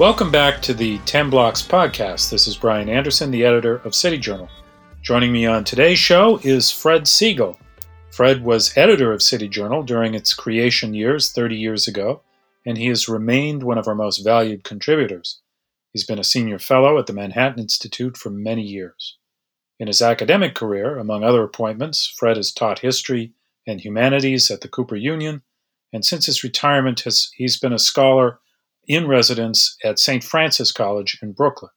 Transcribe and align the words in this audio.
Welcome 0.00 0.30
back 0.30 0.62
to 0.62 0.72
the 0.72 0.96
10 1.00 1.28
Blocks 1.28 1.60
podcast. 1.60 2.30
This 2.30 2.46
is 2.46 2.56
Brian 2.56 2.88
Anderson, 2.88 3.30
the 3.30 3.44
editor 3.44 3.82
of 3.84 3.94
City 3.94 4.16
Journal. 4.16 4.48
Joining 5.02 5.30
me 5.30 5.44
on 5.44 5.62
today's 5.62 5.98
show 5.98 6.38
is 6.42 6.70
Fred 6.70 7.06
Siegel. 7.06 7.58
Fred 8.10 8.42
was 8.42 8.74
editor 8.78 9.12
of 9.12 9.20
City 9.20 9.46
Journal 9.46 9.82
during 9.82 10.14
its 10.14 10.32
creation 10.32 10.94
years 10.94 11.30
30 11.32 11.54
years 11.54 11.86
ago, 11.86 12.22
and 12.64 12.78
he 12.78 12.86
has 12.86 13.10
remained 13.10 13.62
one 13.62 13.76
of 13.76 13.86
our 13.86 13.94
most 13.94 14.24
valued 14.24 14.64
contributors. 14.64 15.42
He's 15.92 16.06
been 16.06 16.18
a 16.18 16.24
senior 16.24 16.58
fellow 16.58 16.98
at 16.98 17.06
the 17.06 17.12
Manhattan 17.12 17.60
Institute 17.60 18.16
for 18.16 18.30
many 18.30 18.62
years. 18.62 19.18
In 19.78 19.86
his 19.86 20.00
academic 20.00 20.54
career, 20.54 20.96
among 20.96 21.24
other 21.24 21.42
appointments, 21.42 22.06
Fred 22.06 22.38
has 22.38 22.52
taught 22.52 22.78
history 22.78 23.34
and 23.66 23.82
humanities 23.82 24.50
at 24.50 24.62
the 24.62 24.68
Cooper 24.68 24.96
Union, 24.96 25.42
and 25.92 26.06
since 26.06 26.24
his 26.24 26.42
retirement, 26.42 27.00
has, 27.00 27.30
he's 27.36 27.60
been 27.60 27.74
a 27.74 27.78
scholar 27.78 28.40
in 28.86 29.06
residence 29.06 29.76
at 29.84 29.98
St. 29.98 30.24
Francis 30.24 30.72
College 30.72 31.18
in 31.22 31.32
Brooklyn. 31.32 31.70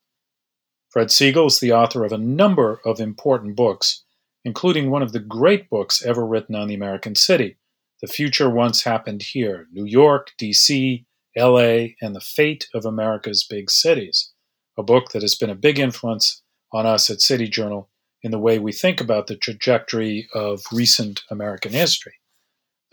Fred 0.90 1.12
Siegel 1.12 1.48
is 1.48 1.60
the 1.60 1.72
author 1.72 2.06
of 2.06 2.12
a 2.12 2.18
number 2.18 2.80
of 2.86 3.00
important 3.00 3.56
books, 3.56 4.04
including 4.46 4.90
one 4.90 5.02
of 5.02 5.12
the 5.12 5.20
great 5.20 5.70
books 5.70 6.06
ever 6.06 6.26
written 6.26 6.56
on 6.56 6.68
the 6.68 6.76
American 6.76 7.16
city, 7.16 7.58
The 8.02 8.08
Future 8.08 8.50
Once 8.50 8.84
Happened 8.84 9.24
Here 9.24 9.68
New 9.72 9.86
York, 9.86 10.32
D.C., 10.38 11.06
L.A., 11.36 11.96
and 12.02 12.16
the 12.16 12.22
Fate 12.22 12.68
of 12.74 12.86
America's 12.86 13.44
Big 13.44 13.72
Cities, 13.72 14.32
a 14.78 14.84
book 14.84 15.12
that 15.12 15.24
has 15.24 15.36
been 15.36 15.50
a 15.50 15.56
big 15.56 15.80
influence 15.80 16.44
on 16.72 16.86
us 16.86 17.10
at 17.10 17.22
City 17.22 17.48
Journal 17.48 17.90
in 18.22 18.32
the 18.32 18.40
way 18.40 18.60
we 18.60 18.72
think 18.72 19.02
about 19.02 19.28
the 19.28 19.36
trajectory 19.36 20.28
of 20.34 20.62
recent 20.72 21.22
American 21.30 21.72
history. 21.72 22.14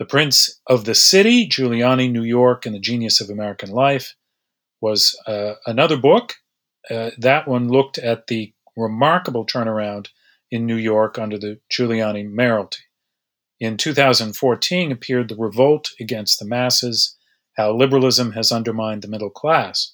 The 0.01 0.07
Prince 0.07 0.59
of 0.65 0.85
the 0.85 0.95
City, 0.95 1.47
Giuliani, 1.47 2.11
New 2.11 2.23
York, 2.23 2.65
and 2.65 2.73
the 2.73 2.79
Genius 2.79 3.21
of 3.21 3.29
American 3.29 3.69
Life 3.69 4.15
was 4.81 5.15
uh, 5.27 5.53
another 5.67 5.95
book. 5.95 6.33
Uh, 6.89 7.11
that 7.19 7.47
one 7.47 7.69
looked 7.69 7.99
at 7.99 8.25
the 8.25 8.51
remarkable 8.75 9.45
turnaround 9.45 10.07
in 10.49 10.65
New 10.65 10.75
York 10.75 11.19
under 11.19 11.37
the 11.37 11.59
Giuliani 11.71 12.27
mayoralty. 12.27 12.79
In 13.59 13.77
2014 13.77 14.91
appeared 14.91 15.29
The 15.29 15.35
Revolt 15.35 15.91
Against 15.99 16.39
the 16.39 16.47
Masses 16.47 17.15
How 17.55 17.71
Liberalism 17.71 18.31
Has 18.31 18.51
Undermined 18.51 19.03
the 19.03 19.07
Middle 19.07 19.29
Class. 19.29 19.93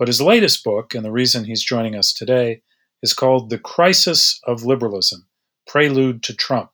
But 0.00 0.08
his 0.08 0.20
latest 0.20 0.64
book, 0.64 0.96
and 0.96 1.04
the 1.04 1.12
reason 1.12 1.44
he's 1.44 1.62
joining 1.62 1.94
us 1.94 2.12
today, 2.12 2.62
is 3.04 3.14
called 3.14 3.50
The 3.50 3.58
Crisis 3.60 4.40
of 4.48 4.64
Liberalism 4.64 5.28
Prelude 5.64 6.24
to 6.24 6.34
Trump. 6.34 6.70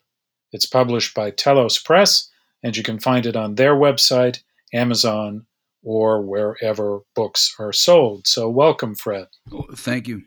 It's 0.50 0.64
published 0.64 1.14
by 1.14 1.30
Telos 1.30 1.78
Press 1.78 2.29
and 2.62 2.76
you 2.76 2.82
can 2.82 2.98
find 2.98 3.26
it 3.26 3.36
on 3.36 3.54
their 3.54 3.74
website, 3.74 4.42
Amazon, 4.72 5.46
or 5.82 6.20
wherever 6.22 7.00
books 7.14 7.54
are 7.58 7.72
sold. 7.72 8.26
So, 8.26 8.48
welcome, 8.48 8.94
Fred. 8.94 9.28
Oh, 9.52 9.64
thank 9.74 10.06
you. 10.06 10.22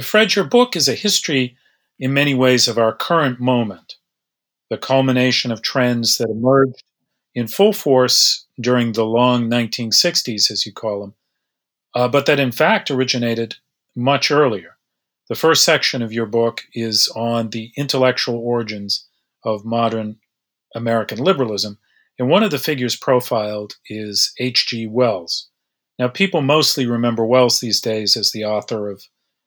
Fred, 0.00 0.34
your 0.34 0.44
book 0.44 0.76
is 0.76 0.88
a 0.88 0.94
history 0.94 1.56
in 1.98 2.12
many 2.12 2.34
ways 2.34 2.68
of 2.68 2.78
our 2.78 2.94
current 2.94 3.40
moment, 3.40 3.96
the 4.68 4.78
culmination 4.78 5.50
of 5.50 5.62
trends 5.62 6.18
that 6.18 6.30
emerged 6.30 6.82
in 7.34 7.46
full 7.46 7.72
force 7.72 8.46
during 8.60 8.92
the 8.92 9.04
long 9.04 9.48
1960s, 9.48 10.50
as 10.50 10.66
you 10.66 10.72
call 10.72 11.00
them, 11.00 11.14
uh, 11.94 12.08
but 12.08 12.26
that 12.26 12.40
in 12.40 12.52
fact 12.52 12.90
originated 12.90 13.56
much 13.94 14.30
earlier. 14.30 14.76
The 15.28 15.34
first 15.34 15.64
section 15.64 16.02
of 16.02 16.12
your 16.12 16.26
book 16.26 16.64
is 16.72 17.08
on 17.16 17.50
the 17.50 17.72
intellectual 17.76 18.38
origins 18.38 19.06
of 19.44 19.64
modern 19.64 20.18
American 20.76 21.18
liberalism, 21.18 21.78
and 22.18 22.28
one 22.28 22.42
of 22.42 22.50
the 22.50 22.58
figures 22.58 22.96
profiled 22.96 23.74
is 23.88 24.32
H.G. 24.38 24.86
Wells. 24.86 25.48
Now, 25.98 26.08
people 26.08 26.42
mostly 26.42 26.86
remember 26.86 27.24
Wells 27.24 27.60
these 27.60 27.80
days 27.80 28.16
as 28.16 28.30
the 28.30 28.44
author 28.44 28.90
of 28.90 29.02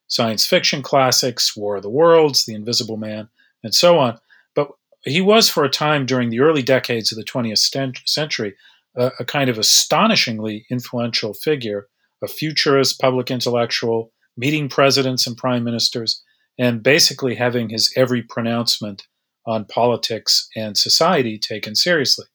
science 0.07 0.45
fiction 0.45 0.81
classics, 0.81 1.55
War 1.55 1.77
of 1.77 1.83
the 1.83 1.89
Worlds, 1.89 2.45
The 2.45 2.55
Invisible 2.55 2.97
Man, 2.97 3.29
and 3.63 3.73
so 3.73 3.99
on. 3.99 4.19
But 4.55 4.69
he 5.03 5.21
was, 5.21 5.49
for 5.49 5.63
a 5.63 5.69
time 5.69 6.05
during 6.05 6.29
the 6.29 6.39
early 6.39 6.63
decades 6.63 7.11
of 7.11 7.17
the 7.17 7.23
20th 7.23 8.07
century, 8.07 8.55
a, 8.95 9.11
a 9.19 9.25
kind 9.25 9.49
of 9.49 9.59
astonishingly 9.59 10.65
influential 10.71 11.33
figure, 11.33 11.87
a 12.23 12.27
futurist 12.27 12.99
public 12.99 13.29
intellectual, 13.29 14.11
meeting 14.35 14.67
presidents 14.67 15.27
and 15.27 15.37
prime 15.37 15.63
ministers, 15.63 16.23
and 16.57 16.83
basically 16.83 17.35
having 17.35 17.69
his 17.69 17.93
every 17.95 18.23
pronouncement 18.23 19.07
on 19.49 19.65
politics 19.65 20.47
and 20.55 20.77
society 20.77 21.39
taken 21.39 21.75
seriously. 21.75 22.27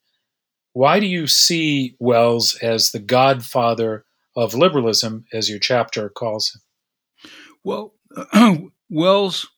Why 0.73 0.99
do 0.99 1.07
you 1.07 1.29
see 1.29 1.95
Wells 2.01 2.59
as 2.61 2.91
the 2.91 2.99
godfather 2.99 4.05
of 4.37 4.55
liberalism, 4.55 5.25
as 5.33 5.49
your 5.49 5.61
chapter 5.61 6.09
calls 6.09 6.53
him? 6.53 7.31
Well, 7.63 7.95
Wells 8.91 9.49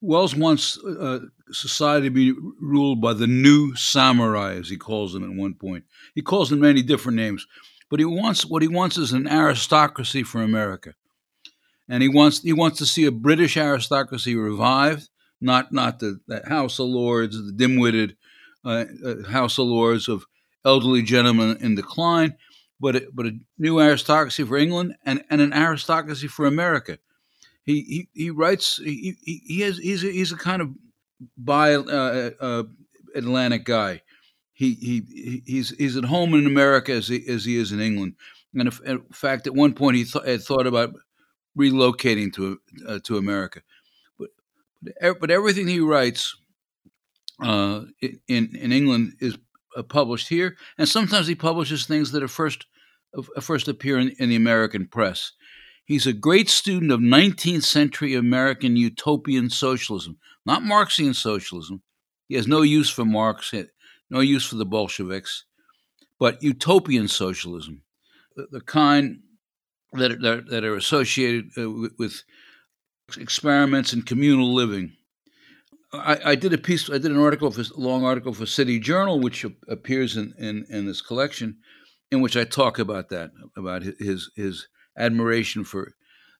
Wells 0.00 0.34
wants 0.34 0.78
uh, 0.78 1.20
society 1.50 2.06
to 2.06 2.10
be 2.10 2.32
ruled 2.60 3.00
by 3.00 3.14
the 3.14 3.26
new 3.26 3.74
samurai, 3.76 4.54
as 4.54 4.68
he 4.68 4.76
calls 4.76 5.12
them 5.12 5.24
at 5.24 5.36
one 5.36 5.54
point. 5.54 5.84
He 6.14 6.22
calls 6.22 6.50
them 6.50 6.60
many 6.60 6.82
different 6.82 7.16
names, 7.16 7.46
but 7.90 8.00
he 8.00 8.04
wants 8.04 8.44
what 8.44 8.62
he 8.62 8.68
wants 8.68 8.98
is 8.98 9.12
an 9.12 9.28
aristocracy 9.28 10.24
for 10.24 10.42
America, 10.42 10.94
and 11.88 12.02
he 12.02 12.08
wants 12.08 12.42
he 12.42 12.52
wants 12.52 12.78
to 12.78 12.86
see 12.86 13.04
a 13.04 13.12
British 13.12 13.56
aristocracy 13.56 14.34
revived 14.34 15.08
not 15.40 15.72
not 15.72 15.98
the, 15.98 16.20
the 16.26 16.42
House 16.46 16.78
of 16.78 16.86
Lords, 16.86 17.36
the 17.36 17.52
dim-witted 17.52 18.16
uh, 18.64 18.84
uh, 19.04 19.28
House 19.28 19.58
of 19.58 19.66
Lords 19.66 20.08
of 20.08 20.24
elderly 20.64 21.02
gentlemen 21.02 21.56
in 21.60 21.74
decline, 21.74 22.36
but 22.80 22.96
a, 22.96 23.08
but 23.12 23.26
a 23.26 23.38
new 23.58 23.80
aristocracy 23.80 24.44
for 24.44 24.56
England 24.56 24.94
and, 25.04 25.24
and 25.30 25.40
an 25.40 25.52
aristocracy 25.52 26.28
for 26.28 26.46
America. 26.46 26.98
He 27.64 27.82
he, 27.82 28.08
he 28.14 28.30
writes 28.30 28.80
he, 28.82 29.16
he, 29.22 29.60
has 29.60 29.78
he's 29.78 30.04
a, 30.04 30.10
he's 30.10 30.32
a 30.32 30.36
kind 30.36 30.62
of 30.62 30.70
bi 31.36 31.74
uh, 31.74 32.30
uh, 32.40 32.62
Atlantic 33.14 33.64
guy. 33.64 34.02
He 34.52 34.74
he 34.74 35.42
he's 35.46 35.70
he's 35.70 35.96
at 35.96 36.04
home 36.04 36.34
in 36.34 36.46
America 36.46 36.92
as 36.92 37.08
he 37.08 37.24
as 37.28 37.44
he 37.44 37.56
is 37.56 37.70
in 37.72 37.80
England. 37.80 38.14
And 38.54 38.72
in 38.84 39.00
fact, 39.12 39.46
at 39.46 39.54
one 39.54 39.74
point 39.74 39.96
he 39.96 40.04
th- 40.04 40.24
had 40.24 40.42
thought 40.42 40.66
about 40.66 40.94
relocating 41.56 42.32
to 42.34 42.58
uh, 42.88 42.98
to 43.04 43.18
America 43.18 43.62
but 44.82 45.30
everything 45.30 45.66
he 45.68 45.80
writes 45.80 46.36
uh, 47.42 47.82
in 48.00 48.56
in 48.56 48.72
England 48.72 49.14
is 49.20 49.36
uh, 49.76 49.82
published 49.82 50.28
here, 50.28 50.56
and 50.76 50.88
sometimes 50.88 51.26
he 51.26 51.34
publishes 51.34 51.86
things 51.86 52.12
that 52.12 52.22
are 52.22 52.28
first 52.28 52.66
uh, 53.16 53.40
first 53.40 53.68
appear 53.68 53.98
in, 53.98 54.10
in, 54.18 54.28
the 54.28 54.36
American 54.36 54.86
press. 54.86 55.32
He's 55.84 56.06
a 56.06 56.12
great 56.12 56.50
student 56.50 56.92
of 56.92 57.00
19th 57.00 57.64
century 57.64 58.14
American 58.14 58.76
utopian 58.76 59.50
socialism, 59.50 60.18
not 60.44 60.62
Marxian 60.62 61.14
socialism. 61.14 61.82
He 62.28 62.34
has 62.34 62.46
no 62.46 62.60
use 62.60 62.90
for 62.90 63.06
Marx, 63.06 63.54
no 64.10 64.20
use 64.20 64.44
for 64.44 64.56
the 64.56 64.66
Bolsheviks, 64.66 65.44
but 66.18 66.42
utopian 66.42 67.08
socialism, 67.08 67.82
the, 68.36 68.48
the 68.50 68.60
kind 68.60 69.20
that, 69.92 70.20
that, 70.20 70.50
that 70.50 70.64
are 70.64 70.76
associated 70.76 71.50
uh, 71.56 71.70
with, 71.70 71.92
with 71.98 72.22
experiments 73.16 73.92
in 73.92 74.02
communal 74.02 74.52
living. 74.52 74.92
I, 75.92 76.18
I, 76.24 76.34
did 76.34 76.52
a 76.52 76.58
piece, 76.58 76.90
I 76.90 76.98
did 76.98 77.06
an 77.06 77.18
article, 77.18 77.50
for, 77.50 77.62
a 77.62 77.80
long 77.80 78.04
article 78.04 78.34
for 78.34 78.44
City 78.44 78.78
Journal, 78.78 79.20
which 79.20 79.46
appears 79.68 80.16
in, 80.16 80.34
in, 80.38 80.66
in 80.68 80.86
this 80.86 81.00
collection, 81.00 81.58
in 82.10 82.20
which 82.20 82.36
I 82.36 82.44
talk 82.44 82.78
about 82.78 83.08
that, 83.08 83.30
about 83.56 83.82
his 83.82 84.30
his 84.36 84.68
admiration 84.98 85.64
for 85.64 85.94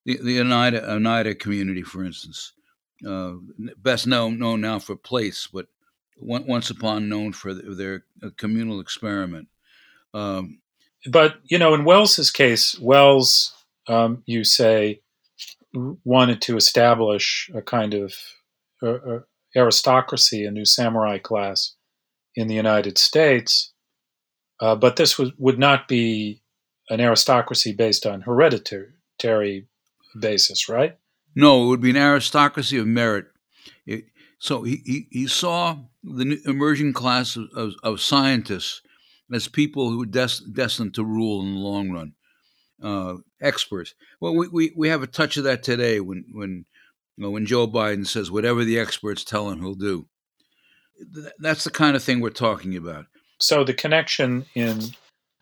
the, 0.05 0.19
the 0.23 0.41
Oneida, 0.41 0.91
Oneida 0.91 1.35
community, 1.35 1.83
for 1.83 2.05
instance. 2.05 2.53
Uh, 3.07 3.35
best 3.79 4.07
known 4.07 4.39
known 4.39 4.61
now 4.61 4.79
for 4.79 4.97
place, 4.97 5.49
but 5.53 5.67
once 6.21 6.69
upon 6.69 7.09
known 7.09 7.33
for 7.33 7.55
their 7.55 8.05
communal 8.37 8.81
experiment. 8.81 9.49
Um, 10.13 10.61
but 11.11 11.37
you 11.45 11.59
know, 11.59 11.75
in 11.75 11.85
Wells's 11.85 12.31
case, 12.31 12.79
Wells, 12.79 13.55
um, 13.87 14.23
you 14.27 14.45
say, 14.45 15.01
wanted 15.75 16.41
to 16.43 16.57
establish 16.57 17.51
a 17.55 17.63
kind 17.63 17.95
of 17.95 18.15
uh, 18.83 19.21
aristocracy, 19.57 20.45
a 20.45 20.51
new 20.51 20.65
samurai 20.65 21.19
class 21.19 21.75
in 22.35 22.49
the 22.49 22.55
United 22.55 22.99
States. 22.99 23.73
Uh, 24.61 24.75
but 24.75 24.97
this 24.97 25.19
was, 25.19 25.31
would 25.39 25.59
not 25.59 25.89
be 25.89 26.43
an 26.91 27.01
aristocracy 27.01 27.73
based 27.73 28.07
on 28.07 28.23
hereditary 28.23 29.67
basis, 30.19 30.69
right? 30.69 30.97
No, 31.35 31.65
it 31.65 31.69
would 31.69 31.81
be 31.81 31.91
an 31.91 31.97
aristocracy 31.97 32.79
of 32.79 32.87
merit. 32.87 33.27
It, 33.87 34.05
so 34.39 34.63
he, 34.63 34.83
he, 34.85 35.07
he, 35.11 35.27
saw 35.27 35.79
the 36.03 36.41
emerging 36.47 36.93
class 36.93 37.37
of, 37.37 37.49
of, 37.55 37.73
of 37.83 38.01
scientists 38.01 38.83
as 39.33 39.49
people 39.49 39.91
who 39.91 39.99
were 39.99 40.07
des- 40.07 40.45
destined 40.53 40.95
to 40.95 41.05
rule 41.05 41.43
in 41.43 41.55
the 41.55 41.61
long 41.61 41.91
run 41.91 42.15
uh, 42.83 43.17
experts. 43.41 43.95
Well, 44.21 44.35
we, 44.35 44.49
we, 44.49 44.73
we 44.77 44.89
have 44.89 45.03
a 45.03 45.07
touch 45.07 45.37
of 45.37 45.45
that 45.45 45.63
today 45.63 46.01
when 46.01 46.25
when 46.33 46.65
you 47.17 47.25
know, 47.25 47.31
when 47.31 47.47
Joe 47.47 47.67
Biden 47.67 48.07
says 48.07 48.31
whatever 48.31 48.65
the 48.65 48.79
experts 48.79 49.25
tell 49.25 49.51
him, 49.51 49.61
he'll 49.61 49.75
do. 49.75 50.07
That's 51.39 51.65
the 51.65 51.71
kind 51.71 51.97
of 51.97 52.03
thing 52.03 52.21
we're 52.21 52.31
talking 52.31 52.77
about. 52.77 53.07
So 53.41 53.65
the 53.65 53.75
connection 53.75 54.47
in 54.55 54.81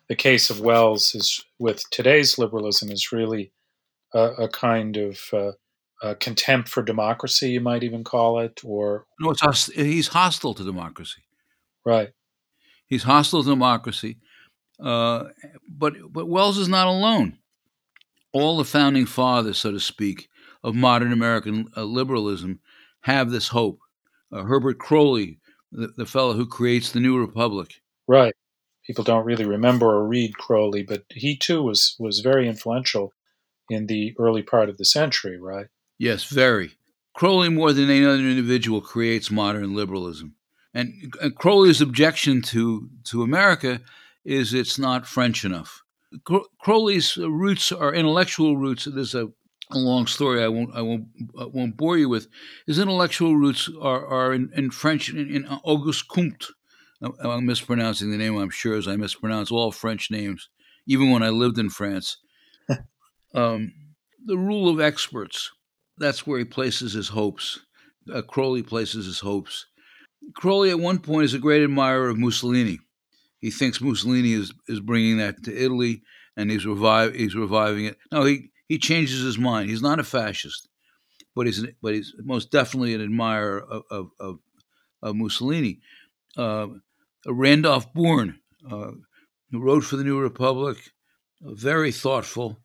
the 0.07 0.15
case 0.15 0.49
of 0.49 0.59
Wells 0.59 1.13
is 1.15 1.43
with 1.59 1.83
today's 1.89 2.37
liberalism 2.37 2.91
is 2.91 3.11
really 3.11 3.51
a, 4.13 4.19
a 4.19 4.49
kind 4.49 4.97
of 4.97 5.19
uh, 5.33 5.51
a 6.01 6.15
contempt 6.15 6.69
for 6.69 6.83
democracy, 6.83 7.51
you 7.51 7.61
might 7.61 7.83
even 7.83 8.03
call 8.03 8.39
it, 8.39 8.61
or 8.63 9.05
no, 9.19 9.31
it's 9.31 9.41
host- 9.41 9.73
he's 9.73 10.07
hostile 10.07 10.53
to 10.53 10.63
democracy. 10.63 11.23
Right. 11.85 12.09
He's 12.85 13.03
hostile 13.03 13.43
to 13.43 13.49
democracy, 13.49 14.17
uh, 14.79 15.25
but 15.69 15.93
but 16.11 16.27
Wells 16.27 16.57
is 16.57 16.67
not 16.67 16.87
alone. 16.87 17.37
All 18.33 18.57
the 18.57 18.65
founding 18.65 19.05
fathers, 19.05 19.57
so 19.57 19.71
to 19.71 19.79
speak, 19.79 20.29
of 20.63 20.75
modern 20.75 21.11
American 21.11 21.69
uh, 21.75 21.83
liberalism 21.83 22.59
have 23.01 23.31
this 23.31 23.47
hope. 23.47 23.79
Uh, 24.31 24.43
Herbert 24.43 24.79
Croly, 24.79 25.39
the, 25.71 25.87
the 25.95 26.05
fellow 26.05 26.33
who 26.33 26.45
creates 26.45 26.91
the 26.91 26.99
New 26.99 27.19
Republic, 27.19 27.81
right? 28.07 28.35
People 28.85 29.03
don't 29.03 29.25
really 29.25 29.45
remember 29.45 29.87
or 29.87 30.07
read 30.07 30.37
Croly, 30.37 30.83
but 30.83 31.03
he 31.09 31.35
too 31.37 31.63
was 31.63 31.95
was 31.99 32.19
very 32.19 32.47
influential 32.47 33.13
in 33.69 33.87
the 33.87 34.15
early 34.17 34.43
part 34.43 34.69
of 34.69 34.77
the 34.77 34.85
century, 34.85 35.39
right? 35.39 35.67
Yes, 35.97 36.25
very. 36.25 36.77
Croly, 37.17 37.49
more 37.49 37.73
than 37.73 37.89
any 37.89 38.05
other 38.05 38.19
individual, 38.19 38.81
creates 38.81 39.31
modern 39.31 39.75
liberalism. 39.75 40.35
And, 40.73 41.13
and 41.21 41.35
Croly's 41.35 41.81
objection 41.81 42.41
to, 42.43 42.89
to 43.05 43.23
America 43.23 43.81
is 44.27 44.53
it's 44.53 44.77
not 44.77 45.07
French 45.07 45.43
enough. 45.43 45.81
Croly's 46.63 47.17
roots 47.17 47.71
are 47.71 47.93
intellectual 47.93 48.57
roots. 48.57 48.85
There's 48.85 49.15
a, 49.15 49.27
a 49.71 49.77
long 49.77 50.07
story 50.07 50.43
I 50.43 50.47
won't 50.47 50.75
I 50.75 50.81
won't 50.81 51.05
I 51.39 51.45
won't 51.45 51.77
bore 51.77 51.97
you 51.97 52.09
with. 52.09 52.27
His 52.65 52.79
intellectual 52.79 53.35
roots 53.35 53.69
are, 53.81 54.05
are 54.05 54.33
in, 54.33 54.51
in 54.55 54.71
French 54.71 55.09
in, 55.09 55.29
in 55.29 55.45
Auguste 55.63 56.07
Comte. 56.09 56.47
I'm 57.23 57.45
mispronouncing 57.45 58.11
the 58.11 58.17
name. 58.17 58.37
I'm 58.37 58.49
sure 58.49 58.75
as 58.75 58.87
I 58.87 58.95
mispronounce 58.95 59.51
all 59.51 59.71
French 59.71 60.11
names, 60.11 60.49
even 60.87 61.11
when 61.11 61.23
I 61.23 61.29
lived 61.29 61.59
in 61.59 61.69
France. 61.69 62.17
um, 63.35 63.71
the 64.25 64.37
rule 64.37 64.67
of 64.67 64.81
experts 64.81 65.51
that's 65.97 66.27
where 66.27 66.39
he 66.39 66.45
places 66.45 66.93
his 66.93 67.07
hopes. 67.07 67.59
Uh, 68.13 68.21
Croly 68.21 68.65
places 68.65 69.05
his 69.05 69.19
hopes. 69.19 69.65
Croly, 70.35 70.69
at 70.69 70.79
one 70.79 70.99
point, 70.99 71.25
is 71.25 71.33
a 71.33 71.39
great 71.39 71.63
admirer 71.63 72.09
of 72.09 72.17
Mussolini. 72.17 72.79
He 73.39 73.51
thinks 73.51 73.81
Mussolini 73.81 74.33
is, 74.33 74.53
is 74.67 74.79
bringing 74.79 75.17
that 75.17 75.43
to 75.43 75.55
Italy, 75.55 76.01
and 76.35 76.49
he's 76.49 76.65
revive 76.65 77.13
he's 77.13 77.35
reviving 77.35 77.85
it. 77.85 77.97
No, 78.11 78.23
he 78.23 78.49
he 78.67 78.77
changes 78.77 79.21
his 79.21 79.37
mind. 79.37 79.69
He's 79.69 79.81
not 79.81 79.99
a 79.99 80.03
fascist, 80.03 80.67
but 81.35 81.45
he's 81.45 81.65
but 81.81 81.93
he's 81.93 82.13
most 82.23 82.51
definitely 82.51 82.93
an 82.93 83.01
admirer 83.01 83.59
of 83.59 83.83
of, 83.89 84.09
of, 84.19 84.39
of 85.01 85.15
Mussolini. 85.15 85.79
Uh, 86.35 86.67
Randolph 87.25 87.93
Bourne, 87.93 88.39
uh, 88.69 88.91
who 89.51 89.59
wrote 89.59 89.83
for 89.83 89.97
the 89.97 90.03
New 90.03 90.19
Republic, 90.19 90.77
very 91.41 91.91
thoughtful, 91.91 92.57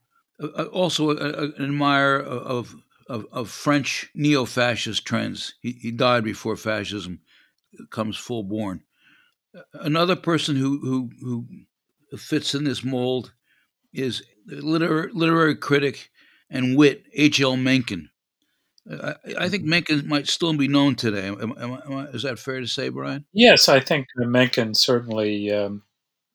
uh, 0.42 0.48
uh 0.56 0.64
also 0.64 1.10
a, 1.10 1.14
a, 1.14 1.42
an 1.44 1.54
admirer 1.58 2.20
of 2.20 2.74
of, 3.08 3.26
of 3.32 3.50
French 3.50 4.10
neo 4.14 4.44
fascist 4.44 5.04
trends. 5.04 5.54
He, 5.60 5.72
he 5.72 5.90
died 5.90 6.24
before 6.24 6.56
fascism 6.56 7.20
comes 7.90 8.16
full 8.16 8.42
born. 8.42 8.82
Another 9.74 10.16
person 10.16 10.56
who, 10.56 10.78
who, 10.78 11.10
who 12.10 12.16
fits 12.16 12.54
in 12.54 12.64
this 12.64 12.84
mold 12.84 13.32
is 13.92 14.22
literary, 14.46 15.10
literary 15.12 15.56
critic 15.56 16.10
and 16.50 16.76
wit 16.76 17.04
H.L. 17.14 17.56
Mencken. 17.56 18.10
I, 18.90 19.14
I, 19.38 19.48
think 19.48 19.64
Mencken 19.64 20.08
might 20.08 20.26
still 20.26 20.56
be 20.56 20.66
known 20.66 20.96
today. 20.96 21.28
Am, 21.28 21.54
am, 21.56 21.78
am, 21.86 22.08
is 22.12 22.24
that 22.24 22.38
fair 22.38 22.60
to 22.60 22.66
say, 22.66 22.88
Brian? 22.88 23.24
Yes, 23.32 23.68
I 23.68 23.78
think 23.78 24.08
Mencken 24.16 24.74
certainly 24.74 25.52
um, 25.52 25.82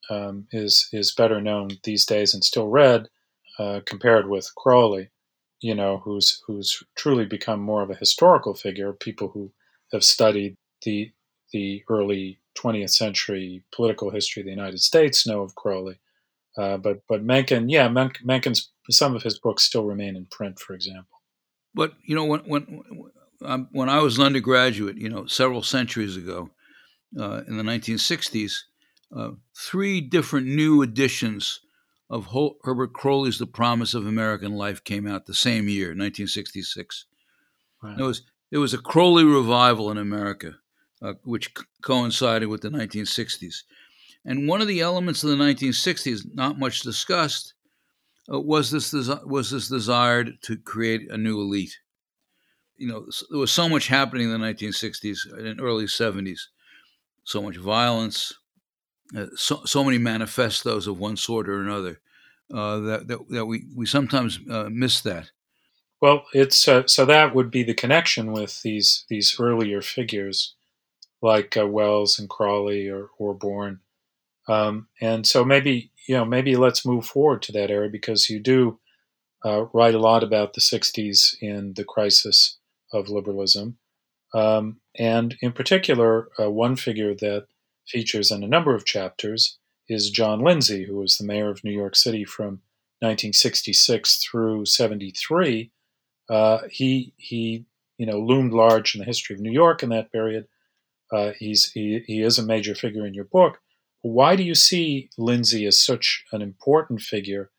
um, 0.10 0.48
is 0.52 0.88
is 0.94 1.14
better 1.14 1.42
known 1.42 1.72
these 1.84 2.06
days 2.06 2.34
and 2.34 2.44
still 2.44 2.70
read 2.70 3.10
uh, 3.60 3.82
compared 3.86 4.30
with 4.30 4.50
Croly 4.56 5.10
you 5.62 5.74
know, 5.74 5.98
who's 6.04 6.42
who's 6.46 6.84
truly 6.96 7.26
become 7.26 7.60
more 7.60 7.82
of 7.82 7.90
a 7.90 7.96
historical 7.96 8.54
figure. 8.54 8.94
People 8.94 9.30
who 9.30 9.52
have 9.92 10.04
studied 10.04 10.56
the 10.84 11.12
the 11.52 11.84
early 11.90 12.40
20th 12.58 12.92
century 12.92 13.64
political 13.72 14.10
history 14.10 14.42
of 14.42 14.46
the 14.46 14.52
United 14.52 14.80
States 14.80 15.28
know 15.28 15.42
of 15.42 15.56
Croly. 15.56 16.00
Uh, 16.58 16.78
but 16.78 17.02
but 17.08 17.24
Mencken, 17.24 17.70
yeah, 17.70 17.88
Men- 17.88 18.14
Mencken's 18.24 18.72
some 18.90 19.16
of 19.16 19.24
his 19.24 19.38
books 19.38 19.64
still 19.64 19.86
remain 19.86 20.16
in 20.16 20.26
print, 20.26 20.60
for 20.60 20.74
example. 20.74 21.22
But 21.74 21.94
you 22.04 22.16
know, 22.16 22.26
when 22.26 22.40
when 22.42 22.84
um, 23.44 23.68
when 23.72 23.90
I 23.90 24.00
was 24.00 24.18
an 24.18 24.26
undergraduate, 24.26 24.98
you 24.98 25.10
know, 25.10 25.28
several 25.28 25.62
centuries 25.62 26.18
ago, 26.18 26.50
uh, 27.20 27.42
in 27.48 27.58
the 27.58 27.64
1960s, 27.64 28.54
uh, 29.16 29.32
three 29.56 30.02
different 30.02 30.48
new 30.48 30.82
editions 30.82 31.62
of 32.10 32.28
Herbert 32.64 32.94
Croly's 32.94 33.38
The 33.38 33.46
Promise 33.46 33.94
of 33.94 34.08
American 34.08 34.54
Life 34.54 34.84
came 34.84 35.08
out 35.08 35.26
the 35.26 35.34
same 35.34 35.68
year, 35.68 35.88
1966. 35.88 37.06
Wow. 37.84 37.96
There 37.98 38.06
was 38.06 38.22
there 38.50 38.60
was 38.60 38.74
a 38.74 38.78
Crowley 38.78 39.26
revival 39.26 39.92
in 39.92 39.98
America, 39.98 40.56
uh, 41.02 41.14
which 41.24 41.52
c- 41.58 41.64
coincided 41.82 42.48
with 42.48 42.62
the 42.62 42.70
1960s. 42.70 43.64
And 44.26 44.48
one 44.48 44.62
of 44.62 44.68
the 44.68 44.82
elements 44.82 45.24
of 45.24 45.30
the 45.30 45.36
1960s, 45.36 46.22
not 46.34 46.60
much 46.60 46.82
discussed, 46.82 47.54
uh, 48.32 48.40
was 48.40 48.72
this 48.72 48.94
desi- 48.94 49.26
was 49.26 49.52
this 49.52 49.70
desire 49.70 50.26
to 50.26 50.58
create 50.58 51.10
a 51.10 51.18
new 51.18 51.40
elite. 51.40 51.78
You 52.76 52.88
know, 52.88 53.08
there 53.30 53.40
was 53.40 53.52
so 53.52 53.70
much 53.70 53.88
happening 53.88 54.32
in 54.32 54.40
the 54.40 54.46
1960s 54.46 55.20
and 55.38 55.62
early 55.62 55.86
70s, 55.86 56.42
so 57.24 57.42
much 57.42 57.58
violence, 57.58 58.34
uh, 59.16 59.28
so, 59.36 59.62
so 59.66 59.84
many 59.84 59.98
manifestos 59.98 60.86
of 60.88 61.00
one 61.00 61.18
sort 61.18 61.48
or 61.48 61.62
another 61.62 62.02
uh, 62.54 62.80
that, 62.80 63.08
that, 63.08 63.30
that 63.30 63.46
we, 63.46 63.66
we 63.76 63.86
sometimes 63.86 64.40
uh, 64.50 64.70
miss 64.70 65.02
that. 65.02 65.32
Well, 66.02 66.26
it's 66.34 66.68
uh, 66.68 66.86
so 66.86 67.06
that 67.06 67.34
would 67.34 67.50
be 67.50 67.64
the 67.64 67.74
connection 67.74 68.32
with 68.32 68.62
these 68.62 69.06
these 69.10 69.40
earlier 69.40 69.82
figures 69.82 70.54
like 71.22 71.58
uh, 71.58 71.68
Wells 71.68 72.20
and 72.20 72.30
Croly 72.30 72.90
or, 72.90 73.10
or 73.18 73.34
Bourne. 73.34 73.80
Um, 74.48 74.88
and 75.02 75.26
so 75.26 75.44
maybe 75.44 75.92
you 76.08 76.16
know 76.16 76.26
maybe 76.26 76.56
let's 76.56 76.86
move 76.86 77.06
forward 77.06 77.42
to 77.44 77.52
that 77.54 77.72
era 77.72 77.90
because 77.90 78.30
you 78.30 78.40
do 78.40 78.80
uh, 79.46 79.66
write 79.74 79.96
a 79.96 80.00
lot 80.00 80.24
about 80.24 80.54
the 80.54 80.62
'60s 80.62 81.36
in 81.42 81.74
the 81.74 81.84
crisis 81.84 82.58
of 82.94 83.10
liberalism, 83.10 83.78
um, 84.34 84.80
and 84.98 85.36
in 85.42 85.52
particular, 85.52 86.30
one 86.38 86.78
figure 86.78 87.14
that 87.16 87.48
features 87.88 88.32
in 88.32 88.44
a 88.44 88.48
number 88.48 88.74
of 88.74 88.86
chapters 88.86 89.58
is 89.90 90.10
John 90.10 90.42
Lindsay, 90.42 90.86
who 90.86 90.98
was 90.98 91.18
the 91.18 91.26
mayor 91.26 91.50
of 91.50 91.64
New 91.64 91.72
York 91.72 91.96
City 91.96 92.26
from 92.26 92.62
1966 93.00 94.24
through 94.24 94.66
73. 94.66 95.72
Uh, 96.30 96.60
he 96.70 97.14
he 97.18 97.66
you 97.98 98.06
know 98.06 98.20
loomed 98.20 98.54
large 98.54 98.96
in 98.96 99.00
the 99.00 99.06
history 99.06 99.36
of 99.36 99.42
New 99.42 99.52
York 99.52 99.82
in 99.84 99.90
that 99.90 100.12
period. 100.12 100.48
Uh, 101.12 101.32
he's 101.40 101.72
he, 101.72 102.02
he 102.06 102.22
is 102.22 102.38
a 102.38 102.46
major 102.46 102.76
figure 102.76 103.06
in 103.06 103.14
your 103.14 103.26
book. 103.26 103.60
Why 104.02 104.36
do 104.36 104.44
you 104.44 104.56
see 104.56 105.10
Lindsay 105.18 105.66
as 105.66 105.82
such 105.82 106.24
an 106.32 106.42
important 106.42 107.02
figure, 107.02 107.52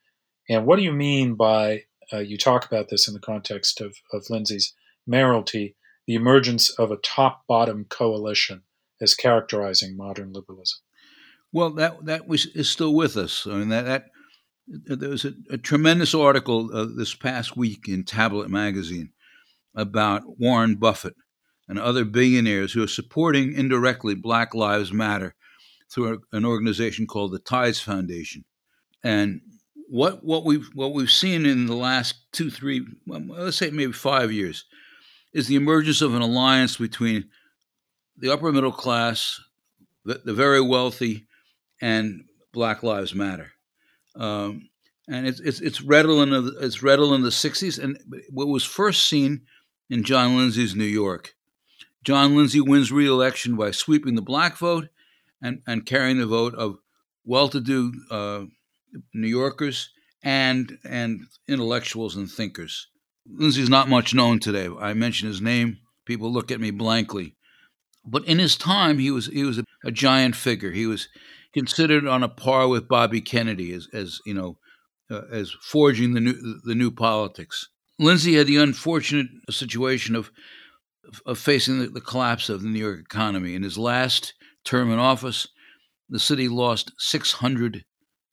and 0.49 0.65
what 0.65 0.77
do 0.77 0.83
you 0.83 0.93
mean 0.93 1.35
by 1.35 1.83
uh, 2.11 2.19
you 2.19 2.37
talk 2.37 2.65
about 2.65 2.89
this 2.89 3.07
in 3.07 3.13
the 3.13 3.19
context 3.19 3.81
of, 3.81 3.95
of 4.13 4.29
Lindsay's 4.29 4.73
mayoralty, 5.05 5.75
the 6.07 6.15
emergence 6.15 6.69
of 6.71 6.91
a 6.91 6.97
top-bottom 6.97 7.85
coalition 7.89 8.63
as 9.01 9.13
characterizing 9.15 9.95
modern 9.95 10.33
liberalism? 10.33 10.79
Well, 11.51 11.71
that 11.71 12.05
that 12.05 12.27
was 12.27 12.45
is 12.47 12.69
still 12.69 12.93
with 12.93 13.17
us. 13.17 13.47
I 13.47 13.51
mean 13.51 13.69
that 13.69 14.05
that 14.85 14.99
there 14.99 15.09
was 15.09 15.25
a, 15.25 15.33
a 15.49 15.57
tremendous 15.57 16.13
article 16.13 16.69
uh, 16.73 16.85
this 16.95 17.15
past 17.15 17.57
week 17.57 17.87
in 17.87 18.03
Tablet 18.03 18.49
magazine 18.49 19.11
about 19.75 20.39
Warren 20.39 20.75
Buffett 20.75 21.15
and 21.69 21.79
other 21.79 22.03
billionaires 22.03 22.73
who 22.73 22.83
are 22.83 22.87
supporting 22.87 23.53
indirectly 23.53 24.15
Black 24.15 24.53
Lives 24.55 24.91
Matter 24.91 25.35
through 25.89 26.23
an 26.33 26.43
organization 26.43 27.07
called 27.07 27.31
the 27.31 27.39
Tides 27.39 27.79
Foundation. 27.79 28.43
And 29.03 29.41
what 29.87 30.23
what 30.23 30.43
we've 30.43 30.67
what 30.73 30.93
we've 30.93 31.11
seen 31.11 31.45
in 31.45 31.67
the 31.67 31.75
last 31.75 32.15
two 32.31 32.49
three 32.49 32.85
let's 33.07 33.57
say 33.57 33.69
maybe 33.69 33.93
five 33.93 34.31
years 34.31 34.65
is 35.33 35.47
the 35.47 35.55
emergence 35.55 36.01
of 36.01 36.15
an 36.15 36.21
alliance 36.21 36.77
between 36.77 37.29
the 38.17 38.31
upper 38.31 38.51
middle 38.51 38.71
class, 38.71 39.39
the, 40.03 40.21
the 40.25 40.33
very 40.33 40.59
wealthy, 40.59 41.27
and 41.81 42.23
Black 42.51 42.83
Lives 42.83 43.15
Matter. 43.15 43.51
Um, 44.15 44.69
and 45.07 45.27
it's, 45.27 45.39
it's, 45.39 45.61
it's 45.61 45.81
redolent 45.81 46.33
of 46.33 46.49
it's 46.61 46.83
redolent 46.83 47.19
in 47.19 47.23
the 47.23 47.29
'60s, 47.29 47.81
and 47.81 47.97
what 48.29 48.47
was 48.47 48.63
first 48.63 49.07
seen 49.07 49.41
in 49.89 50.03
John 50.03 50.35
Lindsay's 50.35 50.75
New 50.75 50.83
York. 50.83 51.35
John 52.03 52.35
Lindsay 52.35 52.61
wins 52.61 52.91
re-election 52.91 53.55
by 53.55 53.71
sweeping 53.71 54.15
the 54.15 54.21
black 54.21 54.57
vote 54.57 54.87
and, 55.41 55.61
and 55.67 55.85
carrying 55.85 56.17
the 56.17 56.25
vote 56.25 56.55
of 56.55 56.77
well-to-do 57.25 57.93
uh, 58.09 58.43
New 59.13 59.27
Yorkers 59.27 59.89
and 60.23 60.77
and 60.83 61.21
intellectuals 61.47 62.15
and 62.15 62.29
thinkers. 62.29 62.87
Lindsay's 63.25 63.69
not 63.69 63.89
much 63.89 64.13
known 64.13 64.39
today. 64.39 64.67
I 64.79 64.93
mention 64.93 65.27
his 65.27 65.41
name, 65.41 65.77
people 66.05 66.31
look 66.31 66.51
at 66.51 66.59
me 66.59 66.71
blankly. 66.71 67.35
But 68.05 68.25
in 68.25 68.39
his 68.39 68.57
time, 68.57 68.97
he 68.97 69.11
was 69.11 69.27
he 69.27 69.43
was 69.43 69.59
a, 69.59 69.63
a 69.85 69.91
giant 69.91 70.35
figure. 70.35 70.71
He 70.71 70.87
was 70.87 71.07
considered 71.53 72.07
on 72.07 72.23
a 72.23 72.29
par 72.29 72.67
with 72.67 72.87
Bobby 72.87 73.21
Kennedy 73.21 73.73
as, 73.73 73.87
as 73.93 74.19
you 74.25 74.33
know, 74.33 74.57
uh, 75.11 75.21
as 75.31 75.51
forging 75.61 76.13
the 76.13 76.19
new 76.19 76.59
the 76.63 76.75
new 76.75 76.91
politics. 76.91 77.67
Lindsay 77.99 78.35
had 78.35 78.47
the 78.47 78.57
unfortunate 78.57 79.27
situation 79.49 80.15
of 80.15 80.31
of 81.25 81.37
facing 81.37 81.79
the, 81.79 81.87
the 81.87 82.01
collapse 82.01 82.49
of 82.49 82.61
the 82.61 82.67
New 82.67 82.79
York 82.79 82.99
economy. 82.99 83.55
In 83.55 83.63
his 83.63 83.77
last 83.77 84.33
term 84.63 84.91
in 84.91 84.99
office, 84.99 85.47
the 86.09 86.19
city 86.19 86.47
lost 86.47 86.91
six 86.97 87.33
hundred 87.33 87.85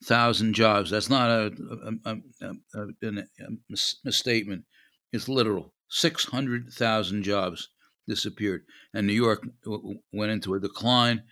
thousand 0.04 0.54
jobs. 0.54 0.90
That's 0.90 1.10
not 1.10 1.30
a, 1.30 1.52
a, 2.04 2.16
a, 2.74 2.78
a, 2.78 3.86
misstatement. 4.04 4.64
It's 5.12 5.28
literal. 5.28 5.72
Six 5.88 6.26
hundred 6.26 6.72
thousand 6.72 7.22
jobs 7.22 7.68
disappeared, 8.08 8.62
and 8.94 9.06
New 9.06 9.12
York 9.12 9.46
went 10.12 10.32
into 10.32 10.54
a 10.54 10.60
decline 10.60 11.22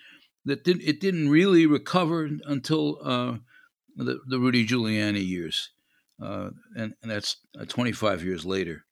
that 0.44 0.64
did 0.64 0.82
it 0.82 1.00
didn't 1.00 1.28
really 1.28 1.66
recover 1.66 2.28
until 2.46 2.98
uh, 3.02 3.36
the, 3.96 4.20
the 4.28 4.38
Rudy 4.38 4.66
Giuliani 4.66 5.26
years, 5.26 5.70
uh, 6.22 6.50
and, 6.76 6.94
and 7.02 7.10
that's 7.10 7.36
uh, 7.58 7.64
25 7.64 8.24
years 8.24 8.44
later. 8.44 8.84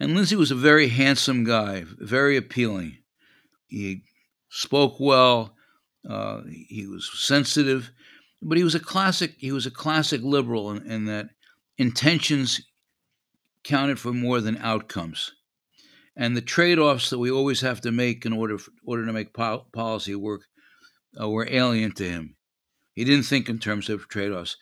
And 0.00 0.14
Lindsay 0.14 0.36
was 0.36 0.50
a 0.50 0.56
very 0.56 0.88
handsome 0.88 1.44
guy, 1.44 1.84
very 1.86 2.36
appealing. 2.36 2.98
He 3.66 4.02
spoke 4.48 5.00
well. 5.00 5.54
Uh, 6.08 6.42
he 6.68 6.86
was 6.86 7.10
sensitive, 7.12 7.90
but 8.40 8.56
he 8.56 8.64
was 8.64 8.74
a 8.74 8.80
classic. 8.80 9.34
He 9.38 9.52
was 9.52 9.66
a 9.66 9.70
classic 9.70 10.22
liberal 10.22 10.70
in, 10.70 10.90
in 10.90 11.04
that 11.06 11.30
intentions 11.76 12.60
counted 13.64 13.98
for 13.98 14.12
more 14.12 14.40
than 14.40 14.56
outcomes 14.58 15.32
and 16.18 16.36
the 16.36 16.42
trade-offs 16.42 17.10
that 17.10 17.20
we 17.20 17.30
always 17.30 17.60
have 17.60 17.80
to 17.80 17.92
make 17.92 18.26
in 18.26 18.32
order 18.32 18.58
for, 18.58 18.72
order 18.84 19.06
to 19.06 19.12
make 19.12 19.32
po- 19.32 19.66
policy 19.72 20.16
work 20.16 20.42
uh, 21.18 21.28
were 21.28 21.46
alien 21.48 21.92
to 21.92 22.04
him. 22.04 22.34
He 22.92 23.04
didn't 23.04 23.26
think 23.26 23.48
in 23.48 23.60
terms 23.60 23.88
of 23.88 24.08
trade-offs. 24.08 24.56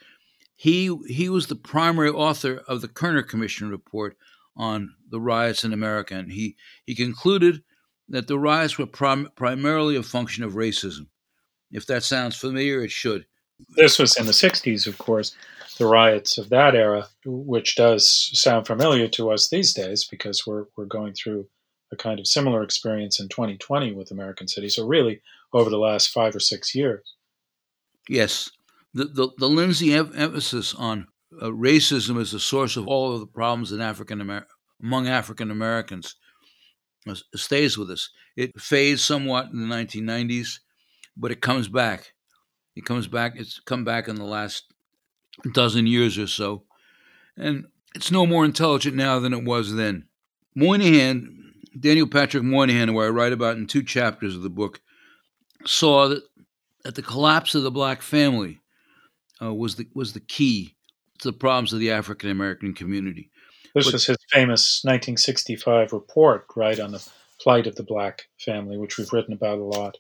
He 0.55 0.95
he 1.09 1.29
was 1.29 1.47
the 1.47 1.57
primary 1.57 2.11
author 2.11 2.63
of 2.69 2.83
the 2.83 2.89
Kerner 2.89 3.23
Commission 3.23 3.71
report 3.71 4.17
on 4.57 4.95
the 5.11 5.21
riots 5.21 5.65
in 5.65 5.73
America, 5.73 6.15
and 6.15 6.33
he 6.33 6.57
he 6.85 6.95
concluded 6.95 7.63
that 8.09 8.27
the 8.27 8.39
riots 8.39 8.79
were 8.79 8.87
prim- 8.87 9.31
primarily 9.37 9.97
a 9.97 10.03
function 10.03 10.45
of 10.45 10.55
racism. 10.55 11.09
If 11.71 11.87
that 11.87 12.05
sounds 12.05 12.37
familiar, 12.37 12.83
it 12.83 12.91
should. 12.91 13.27
This 13.77 13.99
was 13.99 14.17
in 14.17 14.27
the 14.27 14.33
'60s, 14.33 14.87
of 14.87 14.99
course 14.99 15.35
the 15.77 15.87
riots 15.87 16.39
of 16.39 16.49
that 16.49 16.75
era, 16.75 17.07
which 17.25 17.77
does 17.77 18.31
sound 18.33 18.67
familiar 18.67 19.09
to 19.09 19.31
us 19.31 19.49
these 19.49 19.75
days 19.75 20.05
because 20.05 20.47
we're, 20.47 20.65
we're 20.77 20.87
going 20.87 21.13
through 21.13 21.47
a 21.93 21.97
kind 21.97 22.19
of 22.19 22.27
similar 22.27 22.63
experience 22.63 23.21
in 23.21 23.29
2020 23.29 23.93
with 23.93 24.11
American 24.11 24.49
cities, 24.49 24.77
So, 24.77 24.87
really, 24.87 25.21
over 25.53 25.71
the 25.71 25.79
last 25.79 26.09
five 26.09 26.35
or 26.35 26.41
six 26.41 26.75
years. 26.75 27.15
Yes. 28.09 28.51
The, 28.95 29.05
the, 29.05 29.29
the 29.39 29.49
Lindsay 29.49 29.93
em- 29.93 30.13
emphasis 30.17 30.75
on 30.75 31.09
uh, 31.41 31.47
racism 31.47 32.21
is 32.21 32.33
the 32.33 32.41
source 32.41 32.77
of 32.77 32.87
all 32.87 33.15
of 33.15 33.21
the 33.21 33.27
problems 33.27 33.73
in 33.73 33.81
African 33.81 34.21
Amer- 34.21 34.47
among 34.83 35.09
African 35.09 35.51
Americans 35.51 36.17
uh, 37.09 37.15
stays 37.35 37.77
with 37.77 37.91
us. 37.91 38.11
It 38.37 38.61
fades 38.61 39.03
somewhat 39.03 39.47
in 39.53 39.69
the 39.69 39.75
1990s, 39.75 40.59
but 41.17 41.31
it 41.31 41.41
comes 41.41 41.69
back. 41.69 42.13
It 42.75 42.85
comes 42.85 43.07
back. 43.07 43.35
It's 43.37 43.61
come 43.61 43.85
back 43.85 44.09
in 44.09 44.17
the 44.17 44.25
last 44.25 44.65
dozen 45.53 45.87
years 45.87 46.19
or 46.19 46.27
so. 46.27 46.65
And 47.37 47.67
it's 47.95 48.11
no 48.11 48.27
more 48.27 48.45
intelligent 48.45 48.97
now 48.97 49.19
than 49.19 49.33
it 49.33 49.45
was 49.45 49.75
then. 49.75 50.07
Moynihan, 50.55 51.53
Daniel 51.79 52.07
Patrick 52.07 52.43
Moynihan, 52.43 52.89
who 52.89 53.01
I 53.01 53.09
write 53.09 53.33
about 53.33 53.57
in 53.57 53.67
two 53.67 53.83
chapters 53.83 54.35
of 54.35 54.43
the 54.43 54.51
book, 54.51 54.81
saw 55.65 56.09
that, 56.09 56.23
that 56.85 56.95
the 56.95 57.03
collapse 57.03 57.55
of 57.55 57.63
the 57.63 57.71
black 57.71 58.03
family 58.03 58.61
uh, 59.43 59.53
was 59.53 59.77
the 59.77 59.87
was 59.95 60.13
the 60.13 60.21
key 60.21 60.76
the 61.23 61.33
problems 61.33 61.73
of 61.73 61.81
the 61.81 61.91
African 61.91 62.31
American 62.31 62.75
community. 62.75 63.31
This 63.75 63.87
but, 63.87 63.95
was 63.95 64.07
his 64.07 64.17
famous 64.31 64.81
1965 64.85 65.93
report, 65.93 66.47
right, 66.57 66.81
on 66.81 66.93
the 66.93 67.07
plight 67.41 67.67
of 67.67 67.77
the 67.77 67.83
black 67.83 68.23
family, 68.39 68.79
which 68.79 68.97
we've 68.97 69.13
written 69.13 69.35
about 69.35 69.59
a 69.59 69.65
lot 69.65 69.99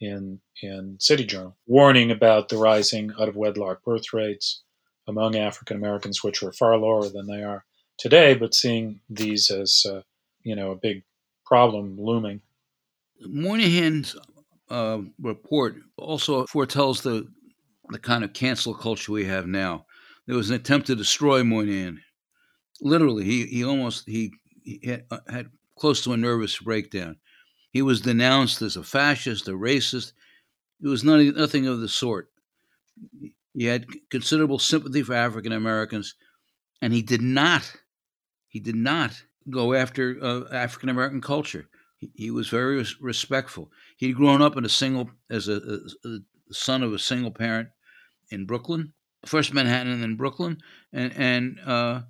in 0.00 0.40
in 0.62 0.96
City 1.00 1.24
Journal, 1.24 1.56
warning 1.66 2.10
about 2.10 2.48
the 2.48 2.56
rising 2.56 3.12
out 3.20 3.28
of 3.28 3.36
wedlock 3.36 3.84
birth 3.84 4.12
rates, 4.12 4.62
among 5.06 5.36
African 5.36 5.76
Americans, 5.76 6.22
which 6.22 6.42
were 6.42 6.52
far 6.52 6.76
lower 6.76 7.08
than 7.08 7.26
they 7.26 7.42
are 7.42 7.64
today, 7.98 8.34
but 8.34 8.54
seeing 8.54 9.00
these 9.08 9.50
as 9.50 9.86
uh, 9.88 10.02
you 10.42 10.56
know 10.56 10.72
a 10.72 10.76
big 10.76 11.04
problem 11.44 11.96
looming. 11.98 12.40
Moynihan's 13.20 14.16
uh, 14.68 14.98
report 15.20 15.76
also 15.96 16.46
foretells 16.46 17.02
the 17.02 17.28
the 17.90 17.98
kind 17.98 18.24
of 18.24 18.32
cancel 18.32 18.74
culture 18.74 19.12
we 19.12 19.26
have 19.26 19.46
now. 19.46 19.86
There 20.26 20.36
was 20.36 20.50
an 20.50 20.56
attempt 20.56 20.86
to 20.86 20.94
destroy 20.94 21.42
Moynihan. 21.42 22.00
Literally, 22.80 23.24
he 23.24 23.46
he 23.46 23.64
almost 23.64 24.08
he, 24.08 24.32
he 24.62 24.80
had, 24.84 25.04
uh, 25.10 25.18
had 25.28 25.50
close 25.76 26.02
to 26.04 26.12
a 26.12 26.16
nervous 26.16 26.58
breakdown. 26.58 27.16
He 27.72 27.82
was 27.82 28.02
denounced 28.02 28.60
as 28.62 28.76
a 28.76 28.82
fascist, 28.82 29.48
a 29.48 29.52
racist. 29.52 30.12
It 30.82 30.88
was 30.88 31.04
none, 31.04 31.34
nothing 31.34 31.66
of 31.66 31.80
the 31.80 31.88
sort. 31.88 32.30
He 33.54 33.64
had 33.64 33.86
considerable 34.10 34.58
sympathy 34.58 35.02
for 35.02 35.14
African 35.14 35.52
Americans, 35.52 36.14
and 36.80 36.92
he 36.92 37.02
did 37.02 37.22
not, 37.22 37.72
he 38.48 38.60
did 38.60 38.76
not 38.76 39.22
go 39.48 39.74
after 39.74 40.18
uh, 40.22 40.44
African 40.52 40.88
American 40.88 41.20
culture. 41.20 41.68
He, 41.96 42.10
he, 42.14 42.30
was 42.30 42.48
very 42.48 42.76
res- 42.76 43.00
respectful. 43.00 43.70
He'd 43.96 44.16
grown 44.16 44.42
up 44.42 44.56
in 44.56 44.64
a 44.64 44.68
single, 44.68 45.10
as 45.30 45.48
a, 45.48 45.54
a, 46.04 46.08
a, 46.08 46.18
son 46.54 46.82
of 46.82 46.92
a 46.92 46.98
single 46.98 47.30
parent 47.30 47.68
in 48.30 48.44
Brooklyn, 48.44 48.92
first 49.26 49.54
Manhattan 49.54 49.92
and 49.92 50.02
then 50.02 50.16
Brooklyn, 50.16 50.58
and 50.92 51.12
and 51.16 51.60
uh, 51.64 52.02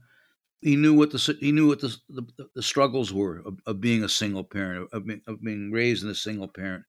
he 0.60 0.76
knew 0.76 0.94
what 0.94 1.10
the 1.10 1.36
he 1.40 1.52
knew 1.52 1.68
what 1.68 1.80
the 1.80 1.96
the, 2.08 2.22
the 2.54 2.62
struggles 2.62 3.12
were 3.12 3.38
of, 3.38 3.58
of, 3.66 3.80
being 3.80 4.04
a 4.04 4.08
single 4.08 4.44
parent, 4.44 4.88
of 4.92 5.06
being, 5.06 5.20
of 5.26 5.42
being 5.42 5.70
raised 5.72 6.04
in 6.04 6.10
a 6.10 6.14
single 6.14 6.48
parent 6.48 6.84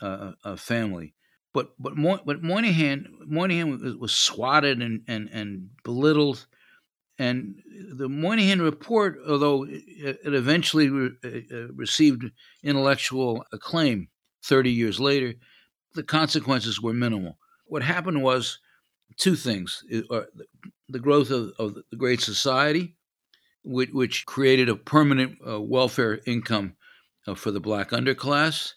uh, 0.00 0.56
family. 0.56 1.14
But 1.52 1.70
but 1.78 1.96
Mo, 1.96 2.18
but 2.26 2.42
Moynihan 2.42 3.06
Moynihan 3.26 3.70
was, 3.70 3.96
was 3.96 4.12
swatted 4.12 4.82
and, 4.82 5.02
and, 5.06 5.28
and 5.32 5.70
belittled, 5.84 6.46
and 7.18 7.54
the 7.92 8.08
Moynihan 8.08 8.60
report, 8.60 9.18
although 9.28 9.64
it, 9.64 10.18
it 10.24 10.34
eventually 10.34 10.88
re, 10.88 11.10
uh, 11.24 11.72
received 11.74 12.24
intellectual 12.64 13.44
acclaim, 13.52 14.08
thirty 14.42 14.72
years 14.72 14.98
later, 14.98 15.34
the 15.94 16.02
consequences 16.02 16.80
were 16.82 16.92
minimal. 16.92 17.38
What 17.66 17.82
happened 17.82 18.22
was 18.22 18.58
two 19.16 19.36
things: 19.36 19.84
uh, 20.10 20.22
the 20.88 20.98
growth 20.98 21.30
of, 21.30 21.52
of 21.58 21.74
the 21.74 21.96
Great 21.96 22.20
Society, 22.20 22.96
which, 23.62 23.90
which 23.90 24.26
created 24.26 24.68
a 24.68 24.76
permanent 24.76 25.38
uh, 25.46 25.60
welfare 25.60 26.20
income 26.26 26.76
uh, 27.26 27.34
for 27.34 27.50
the 27.50 27.60
black 27.60 27.90
underclass, 27.90 28.72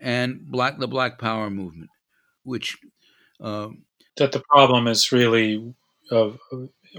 and 0.00 0.40
black 0.46 0.78
the 0.78 0.88
Black 0.88 1.18
Power 1.18 1.50
movement 1.50 1.90
which 2.44 2.78
uh, 3.40 3.68
that 4.16 4.32
the 4.32 4.42
problem 4.50 4.86
is 4.86 5.12
really 5.12 5.74
of 6.10 6.38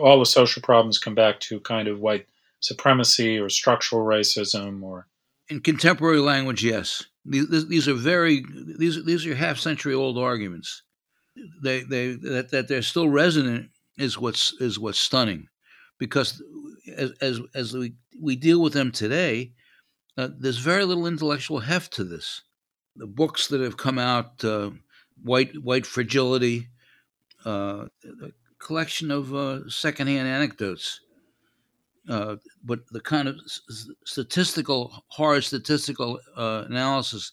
all 0.02 0.20
the 0.20 0.26
social 0.26 0.62
problems 0.62 0.98
come 0.98 1.16
back 1.16 1.40
to 1.40 1.60
kind 1.62 1.88
of 1.88 2.00
white 2.00 2.26
supremacy 2.60 3.38
or 3.38 3.50
structural 3.50 4.06
racism 4.06 4.82
or 4.82 5.08
in 5.50 5.60
contemporary 5.60 6.20
language 6.20 6.64
yes. 6.64 7.04
These, 7.26 7.68
these 7.70 7.88
are 7.88 7.94
very 7.94 8.44
these 8.78 9.04
these 9.06 9.26
are 9.26 9.36
half 9.36 9.58
century 9.58 9.94
old 9.94 10.18
arguments 10.18 10.84
they 11.62 11.84
they 11.84 12.14
that, 12.14 12.50
that 12.52 12.68
they're 12.68 12.82
still 12.82 13.10
resonant 13.10 13.70
is 13.98 14.18
what's 14.18 14.54
is 14.60 14.80
what's 14.80 15.00
stunning 15.00 15.48
because 16.00 16.42
as 16.98 17.12
as, 17.22 17.40
as 17.56 17.74
we, 17.74 17.94
we 18.22 18.36
deal 18.36 18.62
with 18.62 18.74
them 18.74 18.92
today 18.92 19.52
uh, 20.18 20.30
there's 20.38 20.58
very 20.58 20.86
little 20.86 21.08
intellectual 21.08 21.60
heft 21.60 21.94
to 21.94 22.04
this 22.04 22.42
the 22.96 23.08
books 23.08 23.48
that 23.48 23.62
have 23.62 23.78
come 23.78 23.98
out 23.98 24.44
uh, 24.44 24.70
white 25.24 25.52
white 25.64 25.86
fragility, 25.86 26.68
uh, 27.46 27.86
a 28.22 28.30
collection 28.60 29.12
of 29.12 29.34
uh, 29.34 29.68
secondhand 29.70 30.28
anecdotes. 30.28 31.00
Uh, 32.10 32.36
but 32.66 32.82
the 32.92 33.00
kind 33.00 33.30
of 33.30 33.38
statistical, 34.04 35.06
hard 35.08 35.42
statistical 35.42 36.20
uh, 36.36 36.66
analysis 36.68 37.32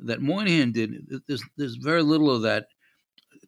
that 0.00 0.20
Moynihan 0.20 0.72
did, 0.72 1.22
there's, 1.28 1.44
there's 1.56 1.76
very 1.76 2.02
little 2.02 2.28
of 2.28 2.42
that 2.42 2.66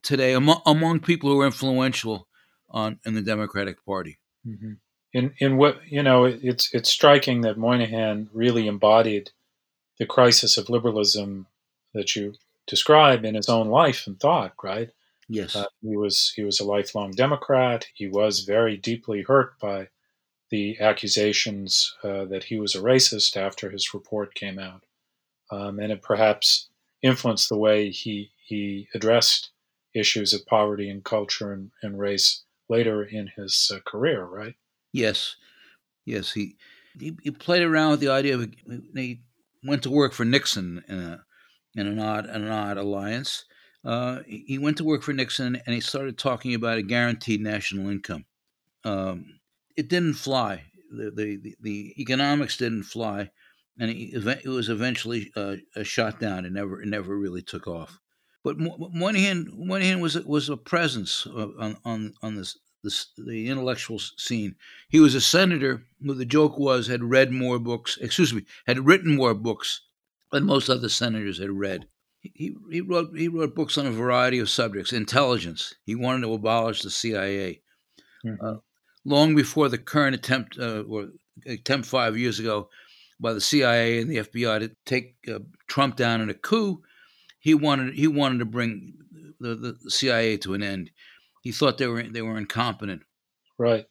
today 0.03 0.33
among, 0.33 0.61
among 0.67 1.01
people 1.01 1.31
who 1.31 1.41
are 1.41 1.47
influential 1.47 2.29
on 2.71 2.99
in 3.05 3.15
the 3.15 3.23
Democratic 3.23 3.85
Party. 3.85 4.19
Mm-hmm. 4.47 4.73
In 5.13 5.35
in 5.39 5.57
what 5.57 5.81
you 5.89 6.03
know, 6.03 6.25
it's 6.25 6.73
it's 6.75 6.89
striking 6.89 7.43
that 7.43 7.59
Moynihan 7.59 8.31
really 8.33 8.67
embodied 8.67 9.31
the 9.99 10.07
crisis 10.07 10.57
of 10.57 10.71
liberalism 10.71 11.47
that 11.95 12.17
you 12.17 12.35
describe 12.67 13.25
in 13.25 13.35
his 13.35 13.49
own 13.49 13.69
life 13.69 14.07
and 14.07 14.19
thought, 14.19 14.55
right? 14.63 14.91
Yes. 15.29 15.55
Uh, 15.55 15.67
he 15.81 15.97
was 15.97 16.33
he 16.35 16.43
was 16.43 16.61
a 16.61 16.65
lifelong 16.65 17.13
Democrat. 17.13 17.87
He 17.95 18.09
was 18.09 18.41
very 18.41 18.77
deeply 18.77 19.23
hurt 19.23 19.59
by 19.61 19.89
the 20.51 20.79
accusations 20.81 21.95
uh, 22.03 22.25
that 22.27 22.45
he 22.45 22.59
was 22.59 22.75
a 22.75 22.81
racist 22.81 23.37
after 23.37 23.71
his 23.71 23.95
report 23.95 24.35
came 24.35 24.59
out, 24.59 24.85
um, 25.51 25.79
and 25.79 25.93
it 25.93 26.03
perhaps 26.03 26.69
influenced 27.03 27.49
the 27.49 27.57
way 27.57 27.91
he 27.91 28.33
he 28.45 28.89
addressed 28.95 29.52
issues 29.95 30.33
of 30.33 30.47
poverty 30.47 30.89
and 30.89 31.05
culture 31.05 31.53
and, 31.53 31.71
and 31.83 31.99
race 31.99 32.45
later 32.69 33.03
in 33.03 33.31
his 33.37 33.71
uh, 33.75 33.79
career, 33.87 34.25
right? 34.25 34.55
Yes, 34.93 35.37
yes. 36.05 36.33
He, 36.33 36.57
he, 36.99 37.17
he 37.23 37.31
played 37.31 37.63
around 37.63 37.93
with 37.93 38.01
the 38.01 38.09
idea 38.09 38.35
of 38.35 38.53
he 38.95 39.23
went 39.65 39.83
to 39.85 39.91
work 39.91 40.13
for 40.13 40.25
Nixon 40.25 40.83
in 40.89 40.99
a 40.99 41.25
in 41.75 41.87
an 41.87 41.99
odd 41.99 42.27
an 42.27 42.49
odd 42.49 42.77
alliance. 42.77 43.45
Uh, 43.85 44.21
he 44.27 44.59
went 44.59 44.77
to 44.77 44.85
work 44.85 45.03
for 45.03 45.13
Nixon 45.13 45.57
and 45.67 45.75
he 45.75 45.81
started 45.81 46.17
talking 46.17 46.55
about 46.55 46.79
a 46.79 46.83
guaranteed 46.83 47.41
national 47.41 47.91
income. 47.91 48.25
Um, 48.85 49.41
it 49.77 49.89
didn't 49.89 50.15
fly. 50.15 50.65
The, 50.91 51.11
the, 51.43 51.57
the 51.61 51.95
economics 51.99 52.59
didn't 52.59 52.83
fly, 52.83 53.31
and 53.81 53.91
it, 53.91 54.47
was 54.47 54.69
eventually 54.69 55.33
uh, 55.35 55.57
shot 55.83 56.21
down. 56.21 56.45
It 56.45 56.53
never 56.53 56.83
it 56.83 56.89
never 56.89 57.17
really 57.17 57.43
took 57.43 57.67
off. 57.67 57.99
But 58.45 58.57
Moynihan 58.59 59.53
Moynihan 59.55 60.01
was 60.01 60.17
was 60.25 60.49
a 60.49 60.57
presence 60.57 61.27
uh, 61.27 61.49
on 61.59 61.77
on 61.85 62.15
on 62.23 62.35
this, 62.35 62.59
this 62.83 63.07
the 63.17 63.49
intellectual 63.49 63.99
scene. 63.99 64.57
He 64.89 64.99
was 64.99 65.15
a 65.15 65.21
senator 65.21 65.85
who 66.05 66.15
the 66.15 66.25
joke 66.25 66.59
was 66.59 66.89
had 66.89 67.05
read 67.05 67.31
more 67.31 67.59
books. 67.59 67.99
Excuse 68.01 68.35
me, 68.35 68.45
had 68.67 68.87
written 68.87 69.15
more 69.15 69.35
books 69.35 69.83
than 70.33 70.45
most 70.45 70.69
other 70.69 70.89
senators 70.89 71.39
had 71.39 71.51
read. 71.51 71.87
He, 72.21 72.55
he 72.71 72.81
wrote 72.81 73.17
he 73.17 73.29
wrote 73.29 73.55
books 73.55 73.79
on 73.79 73.87
a 73.87 73.93
variety 73.93 74.41
of 74.41 74.51
subjects. 74.51 74.93
Intelligence. 74.93 75.75
He 75.85 75.95
wanted 75.95 76.23
to 76.23 76.35
abolish 76.35 76.83
the 76.83 76.91
CIA. 76.91 77.63
Mm-hmm. 78.27 78.45
Uh, 78.45 78.59
long 79.05 79.35
before 79.35 79.69
the 79.69 79.79
current 79.79 80.15
attempt, 80.15 80.59
uh, 80.59 80.83
or 80.89 81.09
attempt 81.47 81.87
five 81.87 82.17
years 82.17 82.39
ago, 82.39 82.69
by 83.21 83.33
the 83.33 83.41
CIA 83.41 84.01
and 84.01 84.11
the 84.11 84.19
FBI 84.19 84.61
to 84.61 84.71
take 84.85 85.17
uh, 85.33 85.39
Trump 85.69 85.97
down 85.97 86.21
in 86.21 86.31
a 86.31 86.35
coup, 86.35 86.83
he 87.43 87.55
wanted 87.55 87.95
he 87.95 88.07
wanted 88.07 88.39
to 88.39 88.45
bring 88.45 88.95
the, 89.41 89.55
the 89.55 89.91
CIA 89.91 90.37
to 90.39 90.55
an 90.55 90.63
end. 90.63 90.91
He 91.43 91.51
thought 91.53 91.77
they 91.77 91.89
were 91.89 92.05
they 92.05 92.23
were 92.23 92.39
incompetent. 92.39 93.03
Right. 93.59 93.87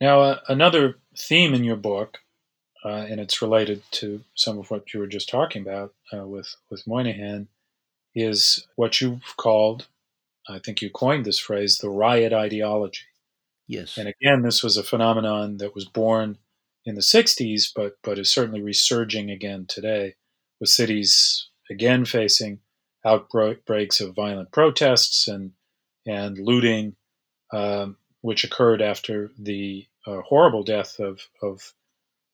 Now, 0.00 0.20
uh, 0.20 0.40
another 0.48 0.98
theme 1.16 1.54
in 1.54 1.64
your 1.64 1.76
book, 1.76 2.18
uh, 2.84 3.06
and 3.08 3.18
it's 3.18 3.40
related 3.40 3.82
to 3.92 4.22
some 4.34 4.58
of 4.58 4.70
what 4.70 4.92
you 4.92 5.00
were 5.00 5.06
just 5.06 5.28
talking 5.28 5.62
about 5.62 5.94
uh, 6.12 6.26
with 6.26 6.54
with 6.70 6.86
Moynihan, 6.86 7.48
is 8.14 8.66
what 8.76 9.00
you've 9.00 9.36
called, 9.38 9.88
I 10.48 10.58
think 10.58 10.82
you 10.82 10.90
coined 10.90 11.24
this 11.24 11.38
phrase, 11.38 11.78
the 11.78 11.88
riot 11.88 12.34
ideology. 12.34 13.06
Yes. 13.66 13.96
And 13.96 14.08
again, 14.08 14.42
this 14.42 14.62
was 14.62 14.76
a 14.76 14.82
phenomenon 14.82 15.56
that 15.58 15.74
was 15.74 15.86
born 15.86 16.36
in 16.84 16.94
the 16.94 17.00
60s, 17.00 17.70
but, 17.74 17.96
but 18.02 18.18
is 18.18 18.30
certainly 18.30 18.60
resurging 18.60 19.30
again 19.30 19.64
today, 19.66 20.16
with 20.60 20.68
cities 20.68 21.48
again 21.70 22.04
facing 22.04 22.58
outbreaks 23.04 24.00
of 24.00 24.14
violent 24.14 24.50
protests 24.52 25.28
and, 25.28 25.52
and 26.06 26.38
looting, 26.38 26.94
um, 27.52 27.96
which 28.20 28.44
occurred 28.44 28.80
after 28.80 29.30
the 29.38 29.86
uh, 30.06 30.20
horrible 30.22 30.62
death 30.62 30.98
of, 30.98 31.20
of 31.42 31.72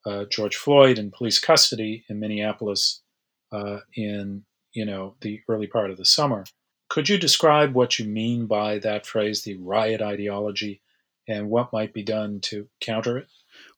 uh, 0.07 0.25
George 0.31 0.57
Floyd 0.57 0.99
in 0.99 1.11
police 1.11 1.39
custody 1.39 2.05
in 2.09 2.21
Minneapolis 2.21 3.03
uh, 3.53 3.79
in 3.95 4.45
you 4.73 4.85
know 4.85 5.15
the 5.21 5.41
early 5.49 5.67
part 5.67 5.91
of 5.91 5.97
the 5.97 6.05
summer. 6.05 6.45
Could 6.89 7.09
you 7.09 7.19
describe 7.19 7.75
what 7.75 7.99
you 7.99 8.07
mean 8.07 8.47
by 8.47 8.79
that 8.79 9.07
phrase, 9.07 9.43
the 9.43 9.57
riot 9.57 10.01
ideology, 10.01 10.81
and 11.27 11.51
what 11.51 11.73
might 11.73 11.93
be 11.93 12.03
done 12.03 12.41
to 12.43 12.69
counter 12.81 13.19
it? 13.19 13.29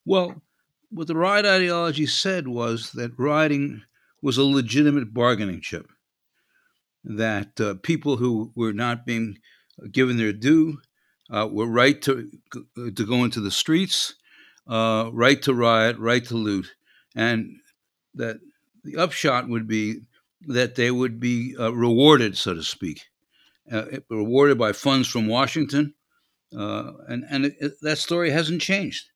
Well, 0.05 0.41
what 0.89 1.07
the 1.07 1.15
riot 1.15 1.45
ideology 1.45 2.05
said 2.05 2.47
was 2.47 2.91
that 2.93 3.17
rioting 3.17 3.83
was 4.21 4.37
a 4.37 4.43
legitimate 4.43 5.13
bargaining 5.13 5.61
chip. 5.61 5.89
That 7.03 7.59
uh, 7.59 7.75
people 7.81 8.17
who 8.17 8.51
were 8.55 8.73
not 8.73 9.05
being 9.05 9.39
given 9.91 10.17
their 10.17 10.33
due 10.33 10.77
uh, 11.31 11.47
were 11.51 11.67
right 11.67 12.01
to 12.03 12.29
to 12.75 13.05
go 13.05 13.23
into 13.23 13.39
the 13.39 13.51
streets, 13.51 14.15
uh, 14.67 15.09
right 15.13 15.41
to 15.43 15.53
riot, 15.53 15.97
right 15.97 16.23
to 16.25 16.35
loot, 16.35 16.75
and 17.15 17.57
that 18.15 18.37
the 18.83 18.97
upshot 18.97 19.47
would 19.47 19.67
be 19.67 20.01
that 20.47 20.75
they 20.75 20.91
would 20.91 21.19
be 21.19 21.55
uh, 21.59 21.73
rewarded, 21.73 22.37
so 22.37 22.53
to 22.53 22.63
speak, 22.63 23.01
uh, 23.71 23.85
rewarded 24.09 24.57
by 24.57 24.71
funds 24.71 25.07
from 25.07 25.27
Washington, 25.27 25.93
uh, 26.55 26.91
and 27.07 27.23
and 27.29 27.45
it, 27.45 27.55
it, 27.59 27.73
that 27.81 27.97
story 27.97 28.31
hasn't 28.31 28.61
changed. 28.61 29.09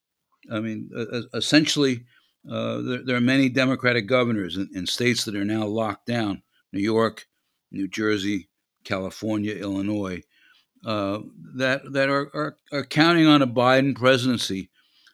I 0.52 0.60
mean, 0.60 0.90
essentially, 1.34 2.06
uh, 2.50 2.82
there, 2.82 3.04
there, 3.04 3.16
are 3.16 3.22
many 3.22 3.50
Democratic 3.50 4.08
governors 4.08 4.58
in, 4.58 4.70
in, 4.76 4.86
states 4.86 5.26
that 5.26 5.36
are 5.36 5.44
now 5.44 5.66
locked 5.66 6.06
down: 6.06 6.44
New 6.72 6.82
York, 6.82 7.26
New 7.72 7.88
Jersey, 7.88 8.50
California, 8.84 9.54
Illinois, 9.56 10.22
uh, 10.86 11.20
that 11.56 11.92
that 11.94 12.10
are, 12.10 12.30
are, 12.34 12.58
are 12.72 12.86
counting 12.86 13.28
on 13.28 13.42
a 13.42 13.48
Biden 13.48 13.96
presidency 13.96 14.70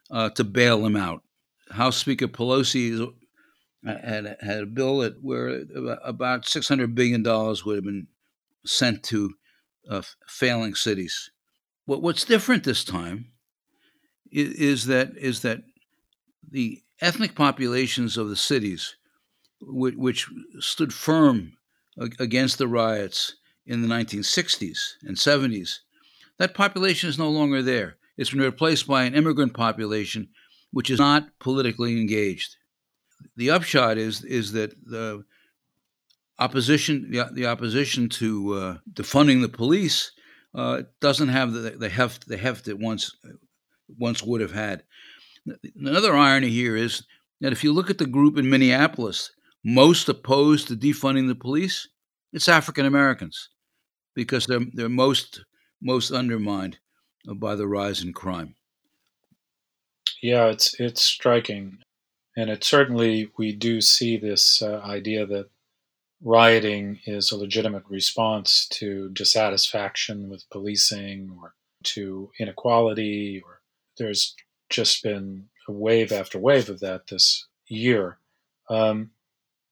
uh, 0.09 0.29
to 0.31 0.43
bail 0.43 0.81
them 0.81 0.95
out. 0.95 1.23
House 1.71 1.97
Speaker 1.97 2.27
Pelosi 2.27 2.91
is 2.91 3.01
had 3.85 4.37
had 4.41 4.63
a 4.63 4.65
bill 4.65 4.99
that 4.99 5.23
where 5.23 5.63
about 6.03 6.45
six 6.45 6.67
hundred 6.67 6.93
billion 6.93 7.23
dollars 7.23 7.65
would 7.65 7.77
have 7.77 7.85
been 7.85 8.07
sent 8.65 9.03
to 9.03 9.33
uh, 9.89 10.01
failing 10.27 10.75
cities. 10.75 11.31
What 11.85 12.01
what's 12.01 12.25
different 12.25 12.63
this 12.63 12.83
time 12.83 13.31
is, 14.31 14.53
is, 14.53 14.85
that 14.85 15.17
is 15.17 15.41
that 15.41 15.63
the 16.47 16.81
ethnic 16.99 17.33
populations 17.33 18.17
of 18.17 18.29
the 18.29 18.35
cities, 18.35 18.95
which, 19.61 19.95
which 19.95 20.29
stood 20.59 20.93
firm 20.93 21.53
against 21.97 22.57
the 22.57 22.67
riots 22.67 23.35
in 23.65 23.81
the 23.81 23.87
1960s 23.87 24.77
and 25.03 25.17
70s, 25.17 25.79
that 26.39 26.53
population 26.53 27.09
is 27.09 27.17
no 27.17 27.29
longer 27.29 27.61
there. 27.61 27.97
It's 28.17 28.31
been 28.31 28.41
replaced 28.41 28.87
by 28.87 29.03
an 29.03 29.15
immigrant 29.15 29.53
population 29.53 30.29
which 30.71 30.89
is 30.89 30.99
not 30.99 31.27
politically 31.39 31.99
engaged 31.99 32.55
the 33.35 33.49
upshot 33.49 33.97
is 33.97 34.23
is 34.23 34.51
that 34.53 34.71
the 34.85 35.23
opposition 36.39 37.11
the, 37.11 37.29
the 37.33 37.45
opposition 37.45 38.09
to 38.09 38.53
uh, 38.53 38.77
defunding 38.93 39.41
the 39.41 39.49
police 39.49 40.11
uh, 40.55 40.83
doesn't 40.99 41.29
have 41.29 41.53
the, 41.53 41.71
the 41.71 41.89
heft 41.89 42.27
the 42.27 42.37
heft 42.37 42.65
that 42.65 42.79
once 42.79 43.15
once 43.87 44.23
would 44.23 44.41
have 44.41 44.53
had. 44.53 44.83
Another 45.75 46.15
irony 46.15 46.49
here 46.49 46.75
is 46.75 47.03
that 47.41 47.51
if 47.51 47.63
you 47.63 47.73
look 47.73 47.89
at 47.89 47.97
the 47.97 48.05
group 48.05 48.37
in 48.37 48.49
Minneapolis 48.49 49.31
most 49.63 50.09
opposed 50.09 50.67
to 50.67 50.75
defunding 50.75 51.27
the 51.27 51.35
police, 51.35 51.87
it's 52.33 52.47
African 52.47 52.85
Americans 52.85 53.49
because 54.15 54.45
they're 54.45 54.65
they're 54.73 54.89
most 54.89 55.43
most 55.81 56.11
undermined 56.11 56.79
by 57.35 57.55
the 57.55 57.67
rise 57.67 58.03
in 58.03 58.13
crime. 58.13 58.55
Yeah, 60.21 60.47
it's 60.47 60.79
it's 60.79 61.01
striking. 61.01 61.79
And 62.37 62.49
it 62.49 62.63
certainly, 62.63 63.29
we 63.37 63.53
do 63.53 63.81
see 63.81 64.17
this 64.17 64.61
uh, 64.61 64.81
idea 64.85 65.25
that 65.25 65.49
rioting 66.23 66.99
is 67.05 67.31
a 67.31 67.37
legitimate 67.37 67.83
response 67.89 68.67
to 68.69 69.09
dissatisfaction 69.09 70.29
with 70.29 70.49
policing 70.49 71.35
or 71.41 71.55
to 71.83 72.31
inequality, 72.39 73.41
or 73.45 73.59
there's 73.97 74.35
just 74.69 75.03
been 75.03 75.49
a 75.67 75.71
wave 75.71 76.11
after 76.11 76.39
wave 76.39 76.69
of 76.69 76.79
that 76.79 77.07
this 77.07 77.47
year. 77.67 78.17
Um, 78.69 79.11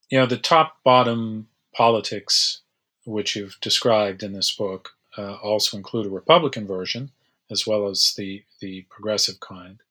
you 0.09 0.19
know, 0.19 0.25
the 0.25 0.37
top 0.37 0.77
bottom 0.83 1.47
politics, 1.75 2.61
which 3.05 3.35
you've 3.35 3.57
described 3.61 4.23
in 4.23 4.33
this 4.33 4.55
book, 4.55 4.91
uh, 5.17 5.35
also 5.35 5.77
include 5.77 6.05
a 6.05 6.09
Republican 6.09 6.67
version 6.67 7.11
as 7.51 7.65
well 7.65 7.87
as 7.87 8.13
the, 8.15 8.43
the 8.61 8.85
progressive 8.89 9.39
kind 9.39 9.81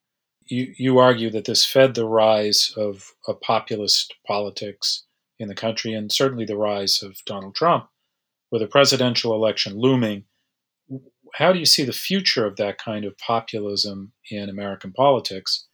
you, 0.49 0.75
you 0.77 0.99
argue 0.99 1.31
that 1.31 1.45
this 1.45 1.65
fed 1.65 1.95
the 1.95 2.07
rise 2.07 2.73
of, 2.77 3.13
of 3.27 3.41
populist 3.41 4.15
politics 4.27 5.05
in 5.39 5.49
the 5.49 5.55
country 5.55 5.93
and 5.93 6.11
certainly 6.11 6.45
the 6.45 6.57
rise 6.57 7.03
of 7.03 7.25
Donald 7.27 7.55
Trump 7.55 7.89
with 8.51 8.63
a 8.63 8.67
presidential 8.67 9.35
election 9.35 9.79
looming. 9.79 10.25
How 11.35 11.53
do 11.53 11.59
you 11.59 11.67
see 11.67 11.85
the 11.85 11.93
future 11.93 12.47
of 12.47 12.57
that 12.57 12.79
kind 12.79 13.05
of 13.05 13.19
populism 13.19 14.13
in 14.31 14.49
American 14.49 14.93
politics, 14.93 15.67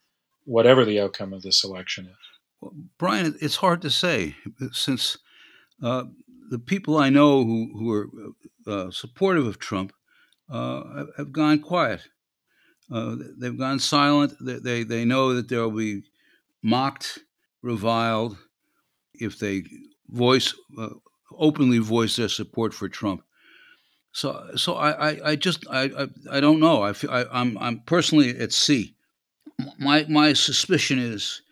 whatever 0.45 0.85
the 0.85 1.01
outcome 1.01 1.33
of 1.33 1.43
this 1.43 1.63
election 1.63 2.07
is? 2.07 2.34
Brian, 2.99 3.37
it's 3.41 3.57
hard 3.57 3.83
to 3.83 3.91
say 3.91 4.37
since 4.73 5.19
uh, 5.83 6.05
the 6.51 6.59
people 6.59 6.99
I 6.99 7.11
know 7.11 7.45
who, 7.45 7.71
who 7.75 7.93
are 7.93 8.09
uh, 8.67 8.91
supportive 8.91 9.47
of 9.47 9.59
Trump 9.59 9.93
uh, 10.51 11.05
have 11.17 11.33
gone 11.33 11.61
quiet. 11.61 12.03
Uh, 12.93 13.17
they've 13.39 13.59
gone 13.59 13.79
silent. 13.79 14.35
They, 14.41 14.59
they, 14.59 14.85
they 14.85 15.05
know 15.05 15.35
that 15.35 15.49
they'll 15.49 15.71
be 15.71 16.03
mocked, 16.63 17.19
reviled 17.63 18.37
if 19.15 19.39
they 19.39 19.65
voice 20.09 20.55
uh, 20.79 20.91
openly 21.39 21.79
voice 21.79 22.17
their 22.17 22.29
support 22.29 22.75
for 22.75 22.89
Trump. 22.89 23.23
So 24.13 24.51
so 24.57 24.75
I, 24.75 25.11
I, 25.11 25.31
I 25.31 25.37
just 25.37 25.67
I, 25.71 25.83
I, 25.99 26.37
I 26.37 26.41
don't 26.41 26.61
know. 26.61 26.83
I, 26.83 26.93
feel, 26.93 27.11
I 27.11 27.25
I'm 27.33 27.59
I'm 27.59 27.81
personally 27.81 28.39
at 28.39 28.53
sea. 28.53 28.95
My 29.79 30.05
my 30.09 30.33
suspicion 30.33 30.99
is 30.99 31.43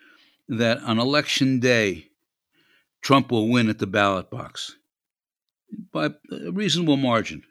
that 0.58 0.82
on 0.82 0.98
election 0.98 1.60
day, 1.60 2.08
Trump 3.00 3.30
will 3.30 3.48
win 3.48 3.68
at 3.68 3.78
the 3.78 3.86
ballot 3.86 4.30
box 4.30 4.76
by 5.92 6.06
a 6.30 6.52
reasonable 6.52 6.98
margin. 6.98 7.42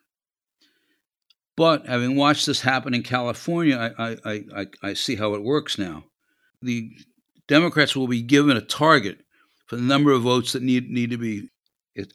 But 1.58 1.88
having 1.88 2.16
watched 2.16 2.46
this 2.46 2.62
happen 2.62 2.94
in 2.94 3.04
California, 3.04 3.94
I, 3.98 4.18
I, 4.26 4.44
I, 4.56 4.66
I 4.84 4.94
see 4.94 5.16
how 5.16 5.34
it 5.34 5.44
works 5.44 5.78
now. 5.78 6.06
The 6.62 6.92
Democrats 7.48 7.96
will 7.96 8.08
be 8.08 8.22
given 8.22 8.56
a 8.56 8.62
target 8.62 9.20
for 9.66 9.76
the 9.76 9.82
number 9.82 10.12
of 10.12 10.22
votes 10.22 10.54
that 10.54 10.62
need, 10.62 10.90
need 10.90 11.10
to 11.10 11.18
be 11.18 11.50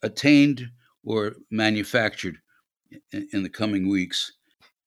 attained 0.03 0.71
or 1.05 1.35
manufactured 1.51 2.37
in, 3.13 3.29
in 3.33 3.43
the 3.43 3.51
coming 3.51 3.89
weeks. 3.89 4.33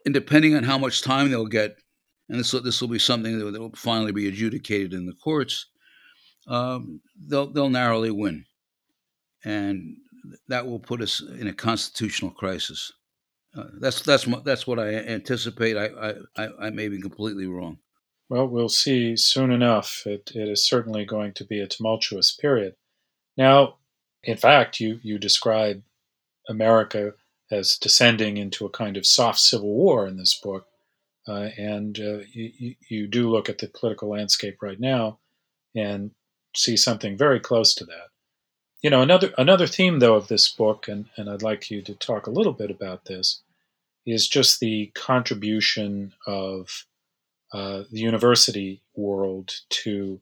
And 0.06 0.14
depending 0.14 0.56
on 0.56 0.64
how 0.64 0.78
much 0.78 1.02
time 1.02 1.30
they'll 1.30 1.46
get, 1.46 1.78
and 2.30 2.40
this 2.40 2.52
this 2.52 2.80
will 2.80 2.88
be 2.88 3.00
something 3.00 3.38
that 3.38 3.60
will 3.60 3.72
finally 3.76 4.12
be 4.12 4.28
adjudicated 4.28 4.94
in 4.94 5.06
the 5.06 5.14
courts, 5.14 5.68
um, 6.48 7.02
they'll, 7.28 7.48
they'll 7.48 7.70
narrowly 7.70 8.12
win. 8.12 8.46
And 9.44 9.98
that 10.48 10.68
will 10.68 10.80
put 10.80 11.02
us 11.02 11.22
in 11.22 11.48
a 11.48 11.54
constitutional 11.54 12.32
crisis. 12.32 12.92
Uh, 13.56 13.64
that's 13.80 14.02
that's 14.02 14.28
that's 14.44 14.68
what 14.68 14.80
I 14.80 14.94
anticipate. 14.94 15.76
I, 15.76 16.14
I 16.38 16.50
I 16.60 16.70
may 16.70 16.88
be 16.88 17.02
completely 17.02 17.48
wrong. 17.48 17.80
Well, 18.30 18.48
we'll 18.48 18.70
see 18.70 19.16
soon 19.18 19.52
enough. 19.52 20.04
It, 20.06 20.32
it 20.36 20.48
is 20.48 20.64
certainly 20.64 21.04
going 21.04 21.34
to 21.34 21.46
be 21.46 21.60
a 21.60 21.68
tumultuous 21.68 22.32
period. 22.32 22.76
Now, 23.38 23.78
in 24.24 24.38
fact, 24.38 24.80
you 24.80 25.00
you 25.02 25.18
describe 25.18 25.82
America 26.48 27.14
as 27.50 27.78
descending 27.78 28.38
into 28.38 28.66
a 28.66 28.70
kind 28.70 28.98
of 28.98 29.06
soft 29.08 29.40
civil 29.40 29.74
war 29.74 30.06
in 30.06 30.18
this 30.18 30.40
book, 30.40 30.68
uh, 31.28 31.50
and 31.58 32.00
uh, 32.00 32.20
you, 32.32 32.76
you 32.88 33.08
do 33.08 33.32
look 33.32 33.50
at 33.50 33.58
the 33.58 33.68
political 33.68 34.10
landscape 34.10 34.58
right 34.62 34.80
now 34.80 35.18
and 35.76 36.12
see 36.60 36.78
something 36.78 37.18
very 37.18 37.40
close 37.40 37.74
to 37.76 37.86
that. 37.86 38.10
You 38.82 38.90
know, 38.90 39.02
another 39.02 39.34
another 39.38 39.68
theme 39.68 40.00
though 40.00 40.16
of 40.16 40.28
this 40.28 40.48
book, 40.50 40.88
and, 40.88 41.06
and 41.18 41.30
I'd 41.30 41.42
like 41.42 41.70
you 41.72 41.82
to 41.82 41.96
talk 41.96 42.28
a 42.28 42.32
little 42.32 42.54
bit 42.54 42.72
about 42.72 43.06
this, 43.06 43.42
is 44.06 44.28
just 44.28 44.60
the 44.60 44.92
contribution 44.96 46.14
of 46.26 46.86
uh, 47.54 47.84
the 47.92 48.00
university 48.00 48.82
world 48.96 49.54
to 49.70 50.22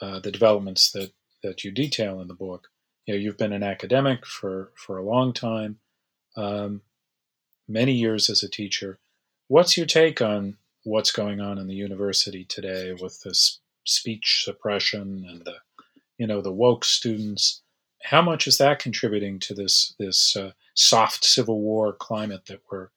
uh, 0.00 0.20
the 0.20 0.30
developments 0.30 0.90
that, 0.92 1.12
that 1.42 1.64
you 1.64 1.70
detail 1.70 2.20
in 2.20 2.28
the 2.28 2.34
book. 2.34 2.68
You 3.06 3.14
know, 3.14 3.20
you've 3.20 3.38
been 3.38 3.52
an 3.52 3.62
academic 3.62 4.26
for, 4.26 4.72
for 4.74 4.98
a 4.98 5.04
long 5.04 5.32
time, 5.32 5.78
um, 6.36 6.82
many 7.66 7.92
years 7.92 8.30
as 8.30 8.42
a 8.42 8.48
teacher. 8.48 8.98
What's 9.48 9.76
your 9.76 9.86
take 9.86 10.20
on 10.20 10.58
what's 10.84 11.12
going 11.12 11.40
on 11.40 11.58
in 11.58 11.66
the 11.66 11.74
university 11.74 12.44
today 12.44 12.92
with 12.92 13.22
this 13.22 13.58
speech 13.90 14.42
suppression 14.44 15.24
and 15.28 15.44
the, 15.44 15.56
you 16.18 16.26
know, 16.26 16.40
the 16.40 16.52
woke 16.52 16.84
students? 16.84 17.62
how 18.02 18.22
much 18.22 18.46
is 18.46 18.58
that 18.58 18.78
contributing 18.78 19.38
to 19.38 19.54
this 19.54 19.94
this 19.98 20.36
uh, 20.36 20.52
soft 20.74 21.24
civil 21.24 21.60
war 21.60 21.92
climate 21.92 22.46
that 22.46 22.60
we're 22.70 22.88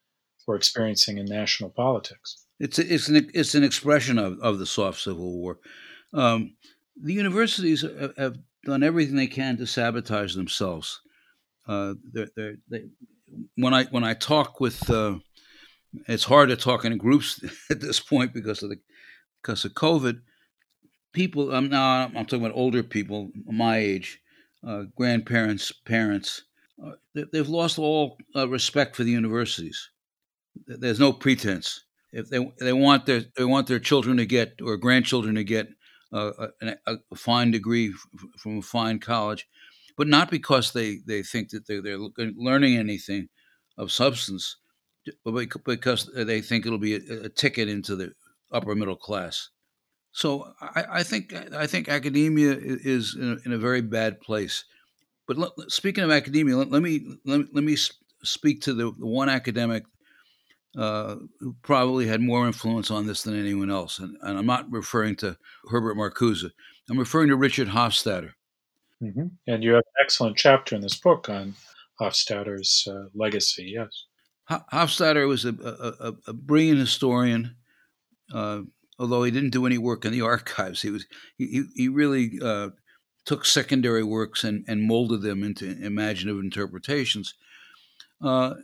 we're 0.48 0.56
experiencing 0.56 1.18
in 1.18 1.26
national 1.26 1.70
politics? 1.70 2.46
It's 2.60 2.80
it's 2.80 3.10
an 3.10 3.30
it's 3.34 3.56
an 3.56 3.64
expression 3.64 4.18
of, 4.18 4.40
of 4.40 4.60
the 4.60 4.66
soft 4.66 5.02
civil 5.02 5.32
war. 5.32 5.60
Um, 6.14 6.56
the 7.02 7.14
universities 7.14 7.82
have, 7.82 8.16
have, 8.18 8.38
done 8.66 8.84
everything 8.84 9.16
they 9.16 9.28
can 9.28 9.58
to 9.58 9.66
sabotage 9.66 10.36
themselves. 10.36 11.02
Uh, 11.68 11.96
they're, 12.14 12.30
they're, 12.38 12.56
they, 12.70 12.86
when 13.58 13.74
I 13.74 13.86
when 13.86 14.06
I 14.06 14.14
talk 14.14 14.62
with, 14.62 14.90
uh, 14.90 15.16
it's 16.08 16.24
hard 16.24 16.50
to 16.50 16.56
talk 16.56 16.86
in 16.86 16.98
groups 16.98 17.44
at 17.70 17.82
this 17.82 18.00
point 18.00 18.34
because 18.34 18.64
of 18.64 18.70
the 18.70 18.78
because 19.42 19.66
of 19.66 19.74
COVID. 19.74 20.22
People, 21.14 21.48
now 21.62 22.06
I'm 22.16 22.26
talking 22.26 22.44
about 22.44 22.58
older 22.58 22.84
people 22.84 23.32
my 23.46 23.78
age 23.78 24.20
uh, 24.66 24.84
grandparents, 24.96 25.72
parents, 25.72 26.44
uh, 26.84 26.92
they've 27.14 27.50
lost 27.50 27.78
all 27.78 28.18
uh, 28.36 28.48
respect 28.48 28.96
for 28.96 29.04
the 29.04 29.12
universities. 29.12 29.90
There's 30.66 31.00
no 31.00 31.14
pretense. 31.14 31.84
If 32.12 32.30
they 32.30 32.52
they 32.60 32.74
want 32.74 33.06
their 33.06 33.24
they 33.36 33.44
want 33.44 33.68
their 33.68 33.80
children 33.80 34.18
to 34.18 34.26
get 34.26 34.60
or 34.64 34.78
grandchildren 34.78 35.36
to 35.36 35.44
get 35.44 35.70
uh, 36.14 36.48
a, 36.62 36.76
a, 36.86 37.16
fine 37.16 37.52
degree 37.52 37.92
from 38.38 38.60
a 38.60 38.62
fine 38.62 39.00
college, 39.00 39.48
but 39.98 40.08
not 40.08 40.30
because 40.30 40.72
they, 40.72 41.00
they 41.08 41.24
think 41.24 41.50
that 41.50 41.66
they're, 41.66 41.82
they're 41.82 42.32
learning 42.36 42.78
anything 42.78 43.30
of 43.78 43.92
substance, 43.92 44.58
but 45.26 45.48
because 45.66 46.10
they 46.16 46.40
think 46.40 46.66
it'll 46.66 46.78
be 46.78 46.96
a, 46.96 47.24
a 47.24 47.30
ticket 47.30 47.68
into 47.68 47.96
the 47.96 48.14
upper 48.52 48.76
middle 48.76 48.96
class. 48.96 49.50
So 50.14 50.54
I, 50.62 50.86
I, 50.92 51.04
think 51.04 51.34
I 51.54 51.66
think 51.66 51.90
academia 51.90 52.56
is 52.60 53.16
in 53.16 53.32
a, 53.32 53.48
in 53.48 53.54
a 53.54 53.58
very 53.58 53.82
bad 53.82 54.22
place. 54.22 54.64
But 55.28 55.38
let, 55.38 55.52
speaking 55.70 56.04
of 56.04 56.12
academia, 56.12 56.56
let, 56.56 56.70
let, 56.70 56.82
me 56.82 57.06
let, 57.26 57.54
let 57.54 57.64
me 57.64 57.76
speak 58.24 58.62
to 58.62 58.74
the, 58.74 58.92
the 58.92 59.08
one 59.08 59.28
academic 59.28 59.84
uh, 60.78 61.16
who 61.40 61.56
probably 61.62 62.08
had 62.08 62.22
more 62.22 62.46
influence 62.46 62.92
on 62.92 63.08
this 63.08 63.24
than 63.24 63.40
anyone 63.40 63.70
else, 63.70 64.00
and, 64.00 64.18
and, 64.22 64.40
I'm 64.40 64.46
not 64.48 64.72
referring 64.72 65.16
to 65.18 65.38
Herbert 65.70 65.96
Marcuse. 65.96 66.50
I'm 66.90 66.98
referring 66.98 67.30
to 67.30 67.36
Richard 67.36 67.68
Hofstadter. 67.68 68.32
Mm-hmm. 69.02 69.28
And 69.46 69.64
you 69.64 69.74
have 69.74 69.84
an 69.86 70.04
excellent 70.04 70.36
chapter 70.36 70.76
in 70.76 70.82
this 70.82 71.00
book 71.00 71.30
on 71.30 71.54
Hofstadter's 72.02 72.88
uh, 72.90 73.06
legacy. 73.14 73.74
Yes, 73.76 74.06
Hofstadter 74.50 75.28
was 75.28 75.46
a, 75.46 75.50
a, 75.50 76.14
a 76.28 76.34
brilliant 76.34 76.80
historian. 76.80 77.56
Uh, 78.34 78.62
although 79.00 79.24
he 79.24 79.32
didn't 79.32 79.52
do 79.52 79.66
any 79.66 79.78
work 79.78 80.06
in 80.06 80.12
the 80.12 80.22
archives. 80.34 80.82
He 80.82 80.90
was 80.90 81.06
he, 81.38 81.64
he 81.76 81.88
really 81.88 82.40
uh, 82.42 82.70
took 83.26 83.46
secondary 83.46 84.04
works 84.04 84.44
and, 84.44 84.66
and 84.68 84.84
molded 84.84 85.22
them 85.22 85.44
into 85.44 85.66
imaginative 85.84 86.44
interpretations. 86.44 87.34
Uh, 88.22 88.56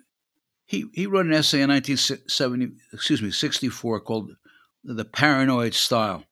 he 0.65 0.85
he 0.93 1.07
wrote 1.07 1.25
an 1.25 1.33
essay 1.33 1.61
in 1.61 1.69
1970 1.69 2.71
excuse 2.93 3.21
me 3.21 3.31
64 3.31 4.01
called 4.01 4.31
"The 4.83 5.05
Paranoid 5.05 5.73
Style," 5.73 6.25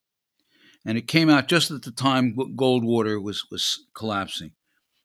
and 0.86 0.98
it 0.98 1.08
came 1.08 1.30
out 1.30 1.48
just 1.48 1.72
at 1.72 1.82
the 1.82 1.92
time 1.92 2.36
Goldwater 2.36 3.22
was 3.22 3.46
was 3.50 3.86
collapsing, 3.94 4.52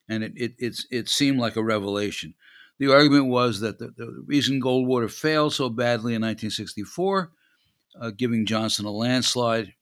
and 0.08 0.22
it 0.22 0.32
it 0.36 0.52
it's, 0.58 0.86
it 0.90 1.08
seemed 1.08 1.38
like 1.38 1.56
a 1.56 1.64
revelation. 1.64 2.34
The 2.78 2.92
argument 2.92 3.26
was 3.26 3.60
that 3.60 3.78
the, 3.78 3.92
the 3.96 4.22
reason 4.26 4.60
Goldwater 4.60 5.10
failed 5.10 5.54
so 5.54 5.68
badly 5.68 6.14
in 6.14 6.22
1964 6.22 7.30
uh, 8.00 8.10
giving 8.10 8.46
Johnson 8.46 8.84
a 8.84 8.90
landslide 8.90 9.72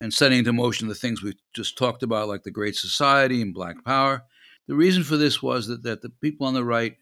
and 0.00 0.12
setting 0.12 0.38
into 0.38 0.52
motion 0.52 0.88
the 0.88 0.94
things 0.94 1.22
we 1.22 1.34
just 1.54 1.78
talked 1.78 2.02
about, 2.02 2.28
like 2.28 2.42
the 2.42 2.50
Great 2.50 2.76
Society 2.76 3.40
and 3.40 3.54
Black 3.54 3.82
Power. 3.84 4.24
The 4.66 4.74
reason 4.74 5.04
for 5.04 5.16
this 5.16 5.42
was 5.42 5.66
that, 5.68 5.82
that 5.82 6.02
the 6.02 6.10
people 6.10 6.46
on 6.46 6.54
the 6.54 6.64
right 6.64 6.96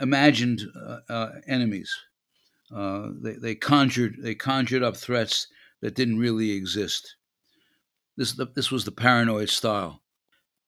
imagined 0.00 0.62
uh, 0.86 0.98
uh, 1.08 1.30
enemies. 1.46 1.94
Uh, 2.74 3.08
they, 3.22 3.34
they 3.34 3.54
conjured 3.54 4.16
they 4.20 4.34
conjured 4.34 4.82
up 4.82 4.96
threats 4.96 5.46
that 5.82 5.94
didn't 5.94 6.18
really 6.18 6.50
exist. 6.50 7.16
This 8.16 8.38
this 8.54 8.70
was 8.70 8.84
the 8.84 8.92
paranoid 8.92 9.48
style, 9.50 10.02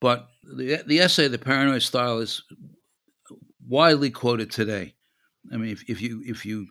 but 0.00 0.28
the 0.44 0.82
the 0.86 1.00
essay 1.00 1.28
"The 1.28 1.38
Paranoid 1.38 1.82
Style" 1.82 2.18
is 2.18 2.42
widely 3.66 4.10
quoted 4.10 4.50
today. 4.50 4.94
I 5.52 5.56
mean, 5.56 5.70
if, 5.70 5.82
if 5.88 6.00
you 6.00 6.22
if 6.24 6.46
you 6.46 6.68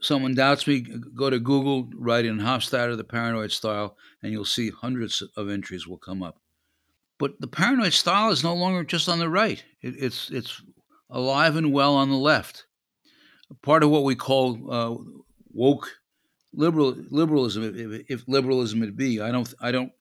someone 0.00 0.34
doubts 0.34 0.66
me, 0.66 0.80
go 1.14 1.30
to 1.30 1.38
Google, 1.38 1.88
write 1.94 2.24
in 2.24 2.38
Hofstadter, 2.38 2.96
the 2.96 3.04
paranoid 3.04 3.52
style, 3.52 3.96
and 4.22 4.32
you'll 4.32 4.44
see 4.44 4.70
hundreds 4.70 5.22
of 5.36 5.48
entries 5.48 5.86
will 5.86 5.98
come 5.98 6.22
up. 6.22 6.40
But 7.18 7.40
the 7.40 7.48
paranoid 7.48 7.92
style 7.92 8.30
is 8.30 8.44
no 8.44 8.54
longer 8.54 8.84
just 8.84 9.08
on 9.08 9.18
the 9.18 9.28
right. 9.28 9.62
It, 9.82 9.94
it's 9.98 10.30
it's 10.30 10.62
alive 11.10 11.56
and 11.56 11.72
well 11.72 11.94
on 11.94 12.10
the 12.10 12.16
left. 12.16 12.66
Part 13.62 13.82
of 13.82 13.90
what 13.90 14.04
we 14.04 14.14
call 14.14 14.70
uh, 14.70 14.96
woke 15.52 15.90
liberal 16.52 16.94
liberalism, 17.10 17.64
if, 17.64 18.04
if, 18.08 18.28
liberalism 18.28 18.82
it 18.82 18.96
be, 18.96 19.20
I 19.20 19.32
don't 19.32 19.52
I 19.60 19.72
don't 19.72 19.92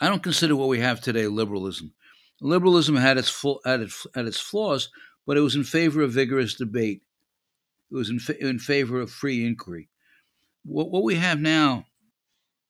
I 0.00 0.08
don't 0.08 0.22
consider 0.22 0.54
what 0.54 0.68
we 0.68 0.78
have 0.78 1.00
today 1.00 1.26
liberalism. 1.26 1.92
Liberalism 2.40 2.96
had 2.96 3.18
its 3.18 3.28
full 3.28 3.60
had 3.64 3.80
its, 3.80 4.06
had 4.14 4.26
its 4.26 4.40
flaws, 4.40 4.90
but 5.26 5.36
it 5.36 5.40
was 5.40 5.56
in 5.56 5.64
favor 5.64 6.02
of 6.02 6.12
vigorous 6.12 6.54
debate 6.54 7.02
it 7.92 7.96
was 7.96 8.10
in, 8.10 8.18
fa- 8.18 8.44
in 8.44 8.58
favor 8.58 9.00
of 9.00 9.10
free 9.10 9.44
inquiry. 9.44 9.88
What, 10.64 10.90
what 10.90 11.02
we 11.02 11.16
have 11.16 11.40
now 11.40 11.84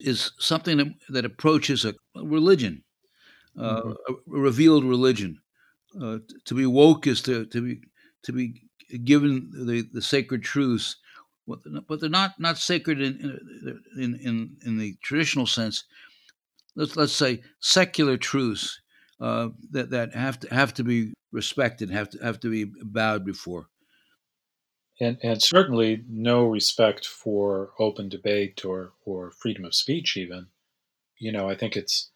is 0.00 0.32
something 0.38 0.78
that, 0.78 0.88
that 1.10 1.24
approaches 1.24 1.84
a 1.84 1.94
religion, 2.16 2.82
uh, 3.58 3.82
mm-hmm. 3.82 4.12
a 4.36 4.38
revealed 4.40 4.84
religion. 4.84 5.38
Uh, 6.00 6.18
to 6.46 6.54
be 6.54 6.66
woke 6.66 7.06
is 7.06 7.20
to, 7.22 7.44
to 7.46 7.60
be 7.60 7.80
to 8.24 8.32
be 8.32 8.62
given 9.04 9.50
the, 9.52 9.86
the 9.92 10.00
sacred 10.00 10.42
truths, 10.42 10.96
but 11.46 12.00
they're 12.00 12.08
not 12.08 12.32
not 12.40 12.56
sacred 12.56 13.00
in 13.00 13.38
in 13.98 14.18
in, 14.22 14.56
in 14.64 14.78
the 14.78 14.96
traditional 15.02 15.46
sense. 15.46 15.84
Let's 16.74 16.96
let's 16.96 17.12
say 17.12 17.42
secular 17.60 18.16
truths 18.16 18.80
uh, 19.20 19.50
that 19.72 19.90
that 19.90 20.14
have 20.14 20.40
to 20.40 20.54
have 20.54 20.72
to 20.74 20.82
be 20.82 21.12
respected, 21.30 21.90
have 21.90 22.08
to 22.10 22.18
have 22.22 22.40
to 22.40 22.50
be 22.50 22.72
bowed 22.82 23.26
before 23.26 23.68
and, 25.02 25.18
and 25.22 25.42
certainly 25.42 26.04
no 26.08 26.44
respect 26.46 27.06
for 27.06 27.72
open 27.78 28.08
debate 28.08 28.64
or, 28.64 28.92
or 29.04 29.30
freedom 29.32 29.64
of 29.64 29.74
speech 29.74 30.16
even 30.16 30.46
you 31.18 31.32
know 31.32 31.48
i 31.48 31.54
think 31.54 31.76
it's 31.76 32.10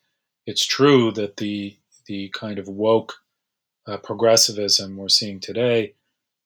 it's 0.46 0.64
true 0.64 1.10
that 1.12 1.36
the 1.38 1.76
the 2.06 2.30
kind 2.34 2.58
of 2.58 2.68
woke 2.68 3.14
uh, 3.86 3.96
progressivism 3.96 4.96
we're 4.96 5.08
seeing 5.08 5.40
today 5.40 5.94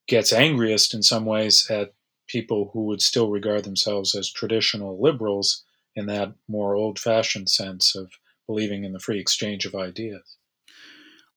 gets 0.07 0.33
angriest 0.33 0.94
in 0.94 1.03
some 1.03 1.24
ways 1.24 1.70
at 1.70 1.92
people 2.26 2.70
who 2.72 2.85
would 2.85 3.03
still 3.03 3.31
regard 3.31 3.64
themselves 3.64 4.14
as 4.14 4.31
traditional 4.31 5.00
liberals 5.00 5.64
in 5.96 6.07
that 6.07 6.33
more 6.48 6.74
old 6.74 6.98
fashioned 6.98 7.48
sense 7.48 7.94
of 7.94 8.12
believing 8.46 8.85
in 8.85 8.92
the 8.92 8.98
free 8.98 9.18
exchange 9.18 9.66
of 9.66 9.74
ideas. 9.74 10.37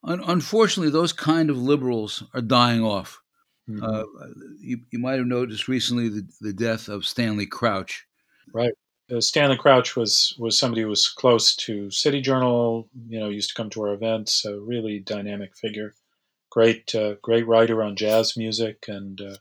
Unfortunately, 0.04 0.92
those 0.92 1.14
kind 1.14 1.50
of 1.50 1.58
liberals 1.58 2.24
are 2.34 2.42
dying 2.42 2.84
off. 2.84 3.23
Mm-hmm. 3.70 3.84
Uh, 3.84 4.04
you, 4.60 4.80
you, 4.92 5.00
might 5.00 5.18
have 5.18 5.26
noticed 5.26 5.68
recently 5.68 6.10
the, 6.10 6.28
the 6.42 6.54
death 6.54 6.90
of 6.90 7.06
Stanley 7.06 7.46
Crouch. 7.46 8.06
Right. 8.54 8.74
Uh, 9.12 9.22
Stanley 9.22 9.58
Crouch 9.58 9.96
was, 9.96 10.36
was 10.38 10.60
somebody 10.60 10.82
who 10.82 10.90
was 10.90 11.08
close 11.08 11.56
to 11.58 11.90
City 11.90 12.20
Journal, 12.20 12.90
you 13.08 13.20
know, 13.20 13.30
used 13.30 13.50
to 13.50 13.56
come 13.56 13.70
to 13.72 13.82
our 13.84 13.94
events, 13.94 14.44
a 14.44 14.60
really 14.60 15.00
dynamic 15.00 15.56
figure. 15.56 15.94
Great, 16.50 16.94
uh, 16.94 17.16
great 17.22 17.48
writer 17.48 17.82
on 17.82 17.96
jazz 17.96 18.36
music 18.36 18.86
and, 18.88 19.22
uh, 19.22 19.36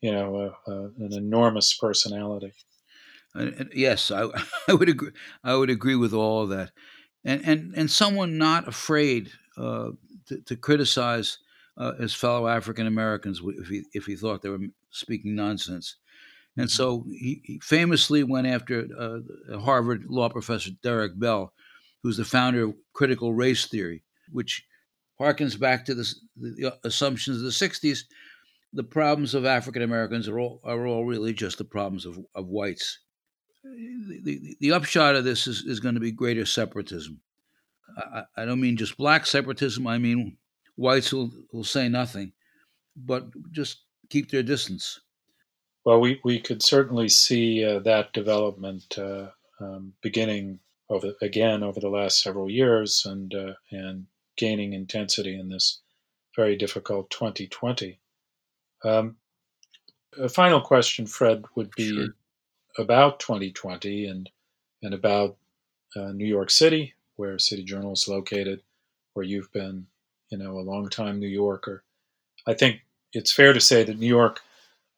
you 0.00 0.12
know, 0.12 0.54
an 0.66 1.12
enormous 1.12 1.74
personality. 1.74 2.52
yes, 3.74 4.10
I, 4.10 4.28
I 4.68 4.74
would 4.74 4.88
agree. 4.88 5.10
I 5.44 5.54
would 5.54 5.70
agree 5.70 5.96
with 5.96 6.12
all 6.12 6.42
of 6.42 6.50
that, 6.50 6.72
and 7.24 7.42
and 7.44 7.74
and 7.76 7.90
someone 7.90 8.38
not 8.38 8.66
afraid 8.66 9.30
uh, 9.56 9.90
to, 10.26 10.40
to, 10.42 10.56
criticize 10.56 11.38
uh, 11.76 11.94
his 11.94 12.14
fellow 12.14 12.46
African 12.46 12.86
Americans 12.86 13.40
if 13.44 13.68
he 13.68 13.84
if 13.92 14.06
he 14.06 14.16
thought 14.16 14.42
they 14.42 14.48
were 14.48 14.58
speaking 14.90 15.34
nonsense. 15.34 15.96
And 16.56 16.68
mm-hmm. 16.68 16.76
so 16.76 17.04
he, 17.08 17.42
he 17.44 17.60
famously 17.62 18.24
went 18.24 18.46
after 18.46 18.86
uh, 18.98 19.58
Harvard 19.58 20.04
law 20.08 20.28
professor 20.28 20.70
Derek 20.82 21.18
Bell, 21.18 21.52
who's 22.02 22.16
the 22.16 22.24
founder 22.24 22.64
of 22.64 22.74
critical 22.92 23.32
race 23.32 23.66
theory, 23.66 24.02
which 24.30 24.64
harkens 25.20 25.58
back 25.58 25.84
to 25.84 25.94
the, 25.94 26.12
the 26.36 26.76
assumptions 26.84 27.38
of 27.38 27.42
the 27.44 27.50
60s. 27.50 28.00
The 28.72 28.84
problems 28.84 29.34
of 29.34 29.44
African 29.44 29.82
Americans 29.82 30.28
are 30.28 30.38
all, 30.38 30.60
are 30.64 30.86
all 30.86 31.04
really 31.04 31.32
just 31.32 31.58
the 31.58 31.64
problems 31.64 32.06
of, 32.06 32.18
of 32.34 32.46
whites. 32.46 33.00
The, 33.64 34.20
the, 34.22 34.56
the 34.60 34.72
upshot 34.72 35.16
of 35.16 35.24
this 35.24 35.46
is, 35.46 35.64
is 35.64 35.80
going 35.80 35.94
to 35.94 36.00
be 36.00 36.12
greater 36.12 36.46
separatism. 36.46 37.20
I, 37.96 38.22
I 38.36 38.44
don't 38.44 38.60
mean 38.60 38.76
just 38.76 38.96
black 38.96 39.26
separatism, 39.26 39.86
I 39.86 39.98
mean 39.98 40.36
whites 40.80 41.12
will, 41.12 41.30
will 41.52 41.64
say 41.64 41.88
nothing, 41.88 42.32
but 42.96 43.26
just 43.52 43.82
keep 44.08 44.30
their 44.30 44.42
distance. 44.42 45.00
Well, 45.84 46.00
we, 46.00 46.20
we 46.24 46.40
could 46.40 46.62
certainly 46.62 47.08
see 47.08 47.64
uh, 47.64 47.80
that 47.80 48.12
development 48.14 48.98
uh, 48.98 49.28
um, 49.60 49.92
beginning 50.02 50.58
over 50.88 51.12
again 51.20 51.62
over 51.62 51.78
the 51.80 51.88
last 51.88 52.22
several 52.22 52.50
years 52.50 53.04
and 53.06 53.32
uh, 53.34 53.52
and 53.70 54.06
gaining 54.36 54.72
intensity 54.72 55.38
in 55.38 55.48
this 55.48 55.80
very 56.34 56.56
difficult 56.56 57.10
2020. 57.10 58.00
Um, 58.84 59.16
a 60.18 60.28
final 60.28 60.60
question, 60.60 61.06
Fred, 61.06 61.44
would 61.54 61.70
be 61.76 61.94
sure. 61.94 62.08
about 62.78 63.20
2020 63.20 64.06
and 64.06 64.30
and 64.82 64.94
about 64.94 65.36
uh, 65.94 66.12
New 66.12 66.26
York 66.26 66.50
City, 66.50 66.94
where 67.16 67.38
City 67.38 67.62
Journal 67.62 67.92
is 67.92 68.08
located, 68.08 68.62
where 69.12 69.26
you've 69.26 69.52
been, 69.52 69.86
you 70.30 70.38
know, 70.38 70.58
a 70.58 70.60
longtime 70.60 71.18
New 71.18 71.28
Yorker. 71.28 71.82
I 72.46 72.54
think 72.54 72.80
it's 73.12 73.32
fair 73.32 73.52
to 73.52 73.60
say 73.60 73.82
that 73.84 73.98
New 73.98 74.06
York 74.06 74.40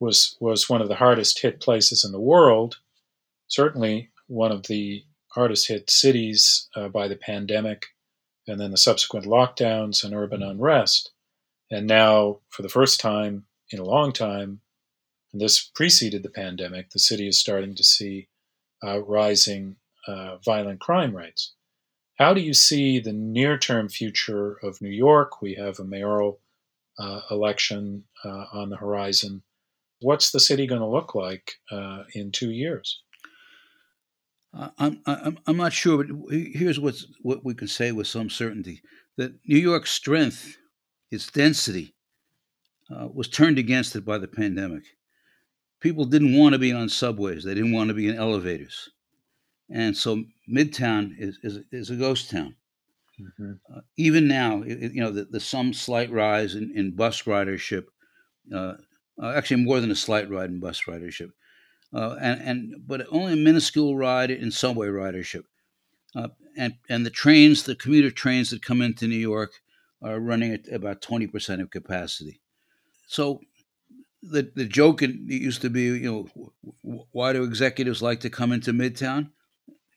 was 0.01 0.37
was 0.41 0.69
one 0.69 0.83
of 0.83 0.89
the 0.89 0.97
hardest 0.97 1.41
hit 1.41 1.61
places 1.61 2.05
in 2.05 2.13
the 2.13 2.21
world. 2.21 2.79
Certainly, 3.49 4.11
one 4.27 4.53
of 4.53 4.65
the 4.65 5.05
hardest 5.29 5.69
hit 5.69 5.91
cities 5.91 6.69
uh, 6.77 6.89
by 6.89 7.09
the 7.09 7.17
pandemic, 7.17 7.87
and 8.47 8.61
then 8.61 8.71
the 8.71 8.77
subsequent 8.77 9.27
lockdowns 9.27 10.05
and 10.05 10.15
urban 10.15 10.43
unrest. 10.43 11.11
And 11.71 11.87
now, 11.87 12.41
for 12.51 12.63
the 12.63 12.69
first 12.69 13.01
time 13.01 13.47
in 13.71 13.79
a 13.79 13.85
long 13.85 14.13
time, 14.13 14.61
and 15.33 15.41
this 15.41 15.65
preceded 15.65 16.23
the 16.23 16.29
pandemic, 16.29 16.91
the 16.91 16.99
city 16.99 17.27
is 17.27 17.39
starting 17.39 17.75
to 17.75 17.85
see 17.85 18.29
uh, 18.85 19.03
rising 19.03 19.77
uh, 20.07 20.37
violent 20.39 20.81
crime 20.81 21.17
rates. 21.17 21.53
How 22.23 22.33
do 22.33 22.41
you 22.41 22.55
see 22.55 23.01
the 23.01 23.13
near 23.13 23.59
term 23.59 23.89
future 23.89 24.57
of 24.63 24.81
New 24.81 24.91
York? 24.91 25.43
We 25.43 25.55
have 25.55 25.81
a 25.81 25.85
mayoral 25.85 26.39
uh, 26.97 27.23
election 27.33 28.05
uh, 28.25 28.45
on 28.53 28.71
the 28.71 28.77
horizon. 28.77 29.43
What's 30.03 30.31
the 30.31 30.39
city 30.39 30.69
going 30.69 30.83
to 30.83 30.87
look 30.87 31.17
like 31.17 31.55
uh, 31.73 32.05
in 32.15 32.31
two 32.31 32.53
years? 32.53 33.03
Uh, 34.57 34.69
I'm, 34.79 35.01
I'm, 35.05 35.37
I'm 35.49 35.57
not 35.57 35.73
sure, 35.73 36.05
but 36.05 36.15
here's 36.31 36.79
what's, 36.79 37.09
what 37.23 37.45
we 37.45 37.55
can 37.55 37.67
say 37.67 37.91
with 37.91 38.07
some 38.07 38.31
certainty 38.31 38.83
that 39.17 39.33
New 39.45 39.59
York's 39.59 39.91
strength, 39.91 40.59
its 41.11 41.29
density, 41.29 41.93
uh, 42.89 43.09
was 43.13 43.27
turned 43.27 43.59
against 43.59 43.97
it 43.97 44.05
by 44.05 44.19
the 44.19 44.29
pandemic. 44.29 44.85
People 45.81 46.05
didn't 46.05 46.39
want 46.39 46.53
to 46.53 46.61
be 46.61 46.73
on 46.73 46.89
subways, 46.89 47.43
they 47.43 47.55
didn't 47.55 47.73
want 47.73 47.89
to 47.89 47.95
be 47.95 48.07
in 48.07 48.15
elevators. 48.15 48.91
And 49.73 49.97
so 49.97 50.25
Midtown 50.49 51.15
is, 51.19 51.39
is, 51.43 51.61
is 51.73 51.91
a 51.91 51.97
ghost 51.97 52.31
town. 52.31 52.57
Mm-hmm. 53.21 53.53
Uh, 53.75 53.81
even 53.97 54.29
now, 54.29 54.63
it, 54.63 54.93
you 54.93 55.01
know, 55.01 55.11
the, 55.11 55.25
the, 55.25 55.41
some 55.41 55.73
slight 55.73 56.11
rise 56.11 56.55
in, 56.55 56.73
in 56.75 56.95
bus 56.95 57.23
ridership, 57.23 57.85
uh, 58.55 58.75
uh, 59.23 59.33
actually 59.35 59.63
more 59.63 59.81
than 59.81 59.91
a 59.91 59.97
slight 59.97 60.29
ride 60.31 60.51
in 60.51 60.61
bus 60.61 60.83
ridership, 60.83 61.31
uh, 61.95 62.17
and, 62.21 62.41
and 62.41 62.75
but 62.87 63.07
only 63.11 63.35
a 63.35 63.37
minuscule 63.37 63.97
ride 63.97 64.31
in 64.31 64.51
subway 64.51 64.89
ridership. 64.89 65.45
Uh, 66.15 66.29
and, 66.57 66.75
and 66.89 67.07
the 67.07 67.11
trains, 67.11 67.63
the 67.63 67.75
commuter 67.75 68.11
trains 68.11 68.51
that 68.51 68.63
come 68.63 68.83
into 68.83 69.07
New 69.07 69.17
York 69.17 69.53
are 70.03 70.21
running 70.21 70.53
at 70.53 70.71
about 70.71 71.01
20% 71.01 71.63
of 71.63 71.71
capacity. 71.71 72.41
So 73.07 73.41
the, 74.23 74.51
the 74.55 74.65
joke 74.65 75.01
used 75.03 75.63
to 75.63 75.71
be, 75.71 75.85
you 75.85 76.29
know, 76.83 77.03
why 77.13 77.33
do 77.33 77.43
executives 77.43 78.03
like 78.03 78.21
to 78.21 78.31
come 78.31 78.53
into 78.53 78.73
Midtown? 78.73 79.31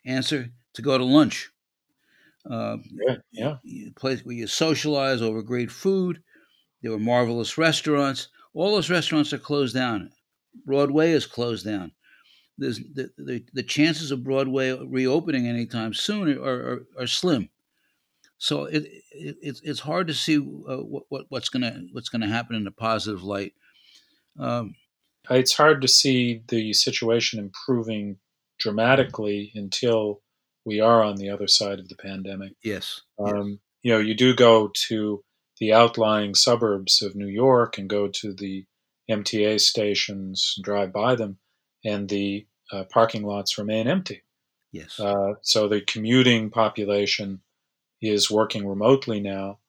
Answer 0.06 0.50
to 0.74 0.82
go 0.82 0.98
to 0.98 1.04
lunch. 1.04 1.52
Uh, 2.50 2.78
yeah, 2.92 3.16
yeah. 3.32 3.56
Place 3.96 4.24
where 4.24 4.36
you 4.36 4.48
socialize 4.48 5.22
over 5.22 5.42
great 5.42 5.72
food. 5.72 6.22
There 6.82 6.92
were 6.92 7.00
marvelous 7.00 7.58
restaurants. 7.58 8.30
All 8.54 8.76
those 8.76 8.90
restaurants 8.90 9.34
are 9.34 9.40
closed 9.40 9.74
down. 9.74 10.12
Broadway 10.66 11.12
is 11.12 11.26
closed 11.26 11.66
down. 11.66 11.92
There's 12.58 12.78
the, 12.78 13.10
the, 13.18 13.44
the 13.54 13.64
chances 13.64 14.12
of 14.12 14.24
Broadway 14.24 14.72
reopening 14.72 15.48
anytime 15.48 15.94
soon 15.94 16.38
are, 16.38 16.44
are, 16.44 16.86
are 17.00 17.08
slim. 17.08 17.50
So 18.38 18.66
it, 18.66 18.84
it, 19.12 19.38
it's 19.42 19.62
it's 19.64 19.80
hard 19.80 20.08
to 20.08 20.14
see 20.14 20.38
uh, 20.38 20.78
what, 20.78 21.26
what's 21.30 21.50
gonna 21.50 21.84
what's 21.92 22.10
gonna 22.10 22.28
happen 22.28 22.56
in 22.56 22.68
a 22.68 22.72
positive 22.72 23.24
light. 23.24 23.54
Um, 24.40 24.76
it's 25.30 25.54
hard 25.54 25.82
to 25.82 25.88
see 25.88 26.44
the 26.48 26.74
situation 26.74 27.40
improving 27.40 28.18
dramatically 28.66 29.52
until 29.54 30.24
we 30.66 30.80
are 30.80 31.04
on 31.04 31.18
the 31.18 31.30
other 31.30 31.48
side 31.48 31.78
of 31.78 31.88
the 31.88 31.96
pandemic. 31.96 32.54
Yes. 32.64 33.04
Um, 33.24 33.60
you 33.84 33.92
know, 33.92 34.00
you 34.00 34.16
do 34.16 34.34
go 34.34 34.72
to 34.88 35.24
the 35.60 35.72
outlying 35.72 36.34
suburbs 36.34 37.04
of 37.04 37.16
New 37.16 37.28
York 37.28 37.78
and 37.78 37.88
go 37.88 38.08
to 38.08 38.34
the 38.34 38.66
MTA 39.08 39.62
stations, 39.62 40.56
and 40.58 40.66
drive 40.66 40.92
by 40.92 41.14
them, 41.14 41.38
and 41.84 42.10
the 42.10 42.48
uh, 42.72 42.86
parking 42.86 43.22
lots 43.22 43.60
remain 43.60 43.88
empty. 43.88 44.24
Yes. 44.72 45.00
Uh, 45.00 45.36
so 45.44 45.68
the 45.68 45.82
commuting 45.82 46.50
population 46.50 47.42
is 48.02 48.32
working 48.32 48.68
remotely 48.68 49.20
now, 49.20 49.60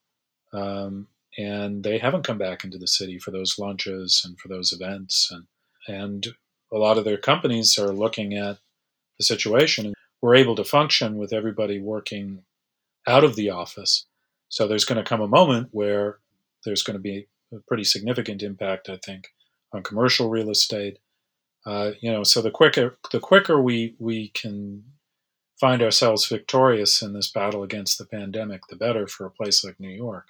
um, 0.53 1.07
and 1.37 1.83
they 1.83 1.99
haven't 1.99 2.25
come 2.25 2.39
back 2.39 2.63
into 2.63 2.79
the 2.79 2.87
city 2.87 3.19
for 3.19 3.29
those 3.29 3.59
lunches 3.59 4.23
and 4.25 4.39
for 4.39 4.47
those 4.47 4.73
events, 4.73 5.31
and 5.31 5.45
and 5.87 6.27
a 6.73 6.77
lot 6.77 6.97
of 6.97 7.05
their 7.05 7.19
companies 7.19 7.77
are 7.77 7.93
looking 7.93 8.33
at 8.33 8.57
the 9.17 9.25
situation. 9.25 9.87
And 9.87 9.95
We're 10.21 10.35
able 10.35 10.55
to 10.55 10.63
function 10.63 11.17
with 11.17 11.33
everybody 11.33 11.79
working 11.79 12.43
out 13.07 13.23
of 13.23 13.35
the 13.35 13.49
office. 13.49 14.05
So 14.49 14.67
there's 14.67 14.85
going 14.85 15.03
to 15.03 15.09
come 15.09 15.21
a 15.21 15.27
moment 15.27 15.69
where 15.71 16.19
there's 16.65 16.83
going 16.83 16.97
to 16.97 17.01
be 17.01 17.27
a 17.53 17.59
pretty 17.67 17.83
significant 17.83 18.43
impact, 18.43 18.89
I 18.89 18.97
think, 18.97 19.29
on 19.73 19.83
commercial 19.83 20.29
real 20.29 20.49
estate. 20.49 20.99
Uh, 21.65 21.91
you 22.01 22.11
know, 22.11 22.23
so 22.23 22.41
the 22.41 22.51
quicker 22.51 22.97
the 23.11 23.19
quicker 23.19 23.61
we 23.61 23.95
we 23.99 24.29
can 24.29 24.83
find 25.59 25.81
ourselves 25.81 26.27
victorious 26.27 27.01
in 27.01 27.13
this 27.13 27.31
battle 27.31 27.63
against 27.63 27.97
the 27.97 28.05
pandemic, 28.05 28.61
the 28.69 28.75
better 28.75 29.07
for 29.07 29.25
a 29.25 29.31
place 29.31 29.63
like 29.63 29.79
New 29.79 29.89
York, 29.89 30.27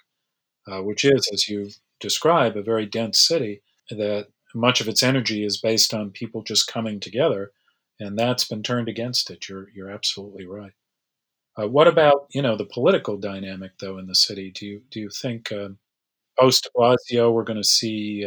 uh, 0.66 0.82
which 0.82 1.04
is, 1.04 1.28
as 1.32 1.48
you 1.48 1.70
describe, 2.00 2.56
a 2.56 2.62
very 2.62 2.86
dense 2.86 3.18
city 3.18 3.62
that 3.90 4.28
much 4.54 4.80
of 4.80 4.88
its 4.88 5.02
energy 5.02 5.44
is 5.44 5.58
based 5.60 5.92
on 5.92 6.10
people 6.10 6.42
just 6.42 6.66
coming 6.66 6.98
together 7.00 7.52
and 8.00 8.18
that's 8.18 8.44
been 8.44 8.62
turned 8.62 8.88
against 8.88 9.30
it. 9.30 9.48
You're 9.48 9.68
you're 9.74 9.90
absolutely 9.90 10.46
right. 10.46 10.72
Uh, 11.60 11.68
what 11.68 11.88
about 11.88 12.26
you 12.32 12.42
know 12.42 12.56
the 12.56 12.64
political 12.66 13.16
dynamic 13.18 13.72
though 13.80 13.98
in 13.98 14.06
the 14.06 14.14
city? 14.14 14.50
Do 14.50 14.66
you 14.66 14.82
do 14.90 15.00
you 15.00 15.10
think 15.10 15.52
uh, 15.52 15.70
post 16.38 16.68
Blasio 16.76 17.32
we're 17.32 17.44
going 17.44 17.62
to 17.62 17.64
see 17.64 18.24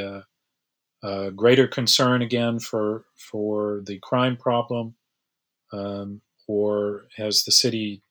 uh, 1.04 1.30
greater 1.32 1.68
concern 1.68 2.22
again 2.22 2.60
for 2.60 3.06
for 3.16 3.82
the 3.86 4.00
crime 4.00 4.38
problem, 4.38 4.96
um, 5.74 6.22
or 6.48 7.08
has 7.18 7.44
the 7.44 7.52
city 7.52 8.04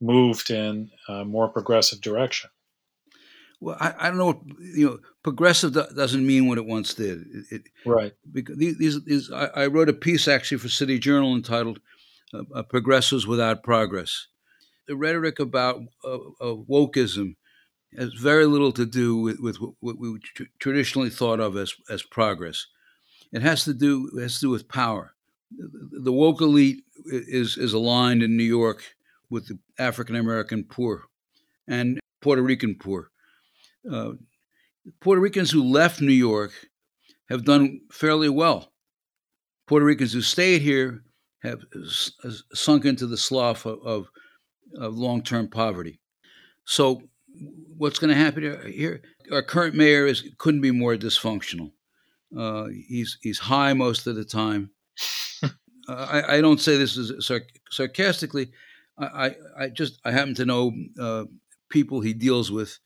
moved 0.00 0.50
in 0.50 0.90
a 1.08 1.24
more 1.24 1.48
progressive 1.48 2.00
direction? 2.00 2.50
Well, 3.62 3.76
I, 3.78 3.94
I 3.96 4.08
don't 4.08 4.18
know. 4.18 4.26
What, 4.26 4.40
you 4.58 4.86
know, 4.86 4.98
progressive 5.22 5.72
doesn't 5.72 6.26
mean 6.26 6.48
what 6.48 6.58
it 6.58 6.66
once 6.66 6.94
did. 6.94 7.20
It, 7.32 7.44
it, 7.52 7.62
right. 7.86 8.12
Because 8.32 8.56
these, 8.56 9.04
these 9.04 9.30
I, 9.30 9.46
I, 9.54 9.66
wrote 9.68 9.88
a 9.88 9.92
piece 9.92 10.26
actually 10.26 10.58
for 10.58 10.68
City 10.68 10.98
Journal 10.98 11.36
entitled 11.36 11.78
uh, 12.34 12.42
uh 12.52 12.64
"Progressives 12.64 13.24
Without 13.24 13.62
Progress." 13.62 14.26
The 14.88 14.96
rhetoric 14.96 15.38
about 15.38 15.80
uh, 16.04 16.18
wokeism 16.40 17.36
has 17.96 18.12
very 18.14 18.46
little 18.46 18.72
to 18.72 18.84
do 18.84 19.16
with, 19.16 19.38
with 19.38 19.58
what 19.78 19.96
we 19.96 20.18
tr- 20.18 20.42
traditionally 20.58 21.10
thought 21.10 21.38
of 21.38 21.56
as, 21.56 21.72
as 21.88 22.02
progress. 22.02 22.66
It 23.32 23.42
has 23.42 23.62
to 23.64 23.74
do 23.74 24.10
it 24.16 24.22
has 24.22 24.40
to 24.40 24.46
do 24.46 24.50
with 24.50 24.66
power. 24.66 25.14
The 25.52 26.12
woke 26.12 26.40
elite 26.40 26.82
is 27.06 27.56
is 27.56 27.74
aligned 27.74 28.24
in 28.24 28.36
New 28.36 28.42
York 28.42 28.82
with 29.30 29.46
the 29.46 29.60
African 29.78 30.16
American 30.16 30.64
poor 30.64 31.04
and 31.68 32.00
Puerto 32.20 32.42
Rican 32.42 32.74
poor. 32.74 33.11
Uh, 33.90 34.12
Puerto 35.00 35.20
Ricans 35.20 35.50
who 35.50 35.62
left 35.62 36.00
New 36.00 36.12
York 36.12 36.52
have 37.28 37.44
done 37.44 37.80
fairly 37.90 38.28
well. 38.28 38.72
Puerto 39.66 39.86
Ricans 39.86 40.12
who 40.12 40.22
stayed 40.22 40.62
here 40.62 41.02
have 41.42 41.62
sunk 42.52 42.84
into 42.84 43.06
the 43.06 43.16
slough 43.16 43.66
of, 43.66 43.80
of, 43.84 44.06
of 44.76 44.94
long 44.94 45.22
term 45.22 45.48
poverty. 45.48 46.00
So, 46.64 47.02
what's 47.76 47.98
going 47.98 48.10
to 48.14 48.20
happen 48.20 48.72
here? 48.72 49.02
Our 49.30 49.42
current 49.42 49.74
mayor 49.74 50.06
is 50.06 50.28
couldn't 50.38 50.60
be 50.60 50.70
more 50.70 50.96
dysfunctional. 50.96 51.72
Uh, 52.36 52.66
he's 52.88 53.18
he's 53.20 53.38
high 53.38 53.72
most 53.72 54.06
of 54.06 54.16
the 54.16 54.24
time. 54.24 54.70
uh, 55.42 55.48
I, 55.88 56.36
I, 56.36 56.40
don't 56.40 56.60
say 56.60 56.76
this 56.76 56.96
as 56.96 57.12
sarcastically. 57.70 58.52
I, 58.98 59.04
I, 59.04 59.36
I, 59.58 59.68
just 59.68 60.00
I 60.04 60.12
happen 60.12 60.34
to 60.36 60.46
know 60.46 60.72
uh, 61.00 61.24
people 61.68 62.00
he 62.00 62.14
deals 62.14 62.50
with, 62.50 62.78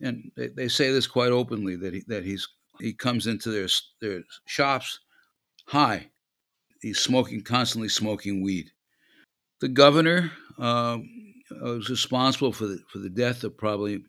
and 0.00 0.30
they, 0.36 0.48
they 0.48 0.68
say 0.68 0.90
this 0.92 1.06
quite 1.06 1.32
openly 1.32 1.76
that 1.76 1.94
he, 1.94 2.02
that 2.08 2.24
he's 2.24 2.48
he 2.80 2.92
comes 2.92 3.26
into 3.26 3.50
their 3.50 3.68
their 4.00 4.22
shops 4.46 5.00
high. 5.66 6.10
He's 6.82 6.98
smoking 6.98 7.42
constantly 7.42 7.88
smoking 7.88 8.42
weed. 8.42 8.70
The 9.60 9.68
governor 9.68 10.32
um, 10.58 11.08
was 11.50 11.90
responsible 11.90 12.52
for 12.52 12.66
the 12.66 12.78
for 12.90 12.98
the 12.98 13.10
death 13.10 13.44
of 13.44 13.56
probably 13.56 14.04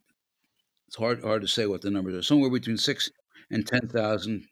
it's 0.87 0.97
hard 0.97 1.23
hard 1.23 1.41
to 1.41 1.47
say 1.47 1.65
what 1.65 1.81
the 1.81 1.91
numbers 1.91 2.15
are 2.15 2.23
somewhere 2.23 2.49
between 2.49 2.77
six 2.77 3.09
and 3.49 3.67
ten 3.67 3.87
thousand 3.87 4.45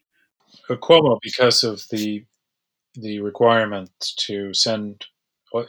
Cuomo 0.69 1.19
because 1.21 1.63
of 1.63 1.83
the 1.91 2.25
the 2.95 3.19
requirement 3.21 3.91
to 4.17 4.53
send 4.53 5.05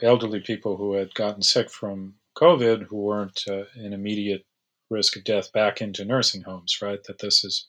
elderly 0.01 0.39
people 0.39 0.77
who 0.77 0.93
had 0.93 1.13
gotten 1.13 1.41
sick 1.41 1.69
from 1.69 2.15
COVID, 2.37 2.83
who 2.83 2.97
weren't 2.97 3.41
uh, 3.49 3.63
in 3.75 3.93
immediate 3.93 4.43
risk 4.91 5.15
of 5.15 5.23
death, 5.23 5.51
back 5.51 5.81
into 5.81 6.05
nursing 6.05 6.41
homes. 6.43 6.77
Right, 6.81 7.03
that 7.05 7.19
this 7.19 7.43
is 7.43 7.67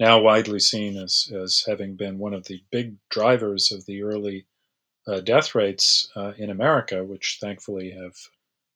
now 0.00 0.20
widely 0.20 0.58
seen 0.58 0.96
as 0.96 1.30
as 1.34 1.64
having 1.66 1.96
been 1.96 2.18
one 2.18 2.34
of 2.34 2.46
the 2.46 2.64
big 2.70 2.96
drivers 3.10 3.70
of 3.70 3.86
the 3.86 4.02
early 4.02 4.46
uh, 5.06 5.20
death 5.20 5.54
rates 5.54 6.10
uh, 6.16 6.32
in 6.38 6.50
America, 6.50 7.04
which 7.04 7.38
thankfully 7.40 7.90
have 7.90 8.14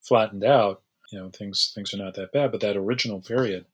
flattened 0.02 0.44
out. 0.44 0.82
You 1.10 1.20
know, 1.20 1.30
things 1.30 1.72
things 1.74 1.94
are 1.94 1.98
not 1.98 2.14
that 2.14 2.32
bad, 2.32 2.52
but 2.52 2.60
that 2.60 2.76
original 2.76 3.20
period, 3.20 3.66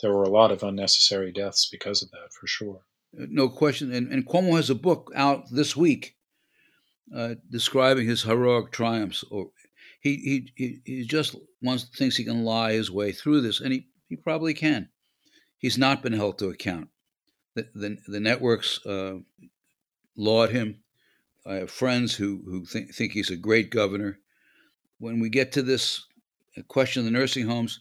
there 0.00 0.12
were 0.12 0.24
a 0.24 0.30
lot 0.30 0.52
of 0.52 0.62
unnecessary 0.62 1.32
deaths 1.32 1.68
because 1.70 2.02
of 2.02 2.10
that, 2.12 2.32
for 2.32 2.46
sure 2.46 2.82
no 3.16 3.48
question. 3.48 3.92
And, 3.92 4.12
and 4.12 4.26
Cuomo 4.26 4.56
has 4.56 4.70
a 4.70 4.74
book 4.74 5.10
out 5.14 5.50
this 5.50 5.76
week 5.76 6.16
uh, 7.14 7.34
describing 7.50 8.06
his 8.06 8.22
heroic 8.22 8.72
triumphs. 8.72 9.24
Or 9.30 9.50
he, 10.14 10.52
he 10.54 10.80
he 10.84 11.04
just 11.04 11.34
wants 11.62 11.84
thinks 11.84 12.16
he 12.16 12.24
can 12.24 12.44
lie 12.44 12.72
his 12.72 12.90
way 12.90 13.12
through 13.12 13.40
this, 13.40 13.60
and 13.60 13.72
he, 13.72 13.86
he 14.08 14.16
probably 14.16 14.54
can. 14.54 14.88
He's 15.58 15.78
not 15.78 16.02
been 16.02 16.12
held 16.12 16.38
to 16.38 16.50
account. 16.50 16.88
The 17.54 17.68
the, 17.74 17.96
the 18.06 18.20
networks 18.20 18.84
uh, 18.86 19.18
laud 20.16 20.50
him. 20.50 20.82
I 21.46 21.54
have 21.54 21.70
friends 21.70 22.14
who 22.14 22.42
who 22.44 22.64
think 22.64 22.94
think 22.94 23.12
he's 23.12 23.30
a 23.30 23.36
great 23.36 23.70
governor. 23.70 24.18
When 24.98 25.20
we 25.20 25.28
get 25.28 25.52
to 25.52 25.62
this 25.62 26.04
question 26.68 27.00
of 27.00 27.04
the 27.04 27.18
nursing 27.18 27.46
homes, 27.46 27.80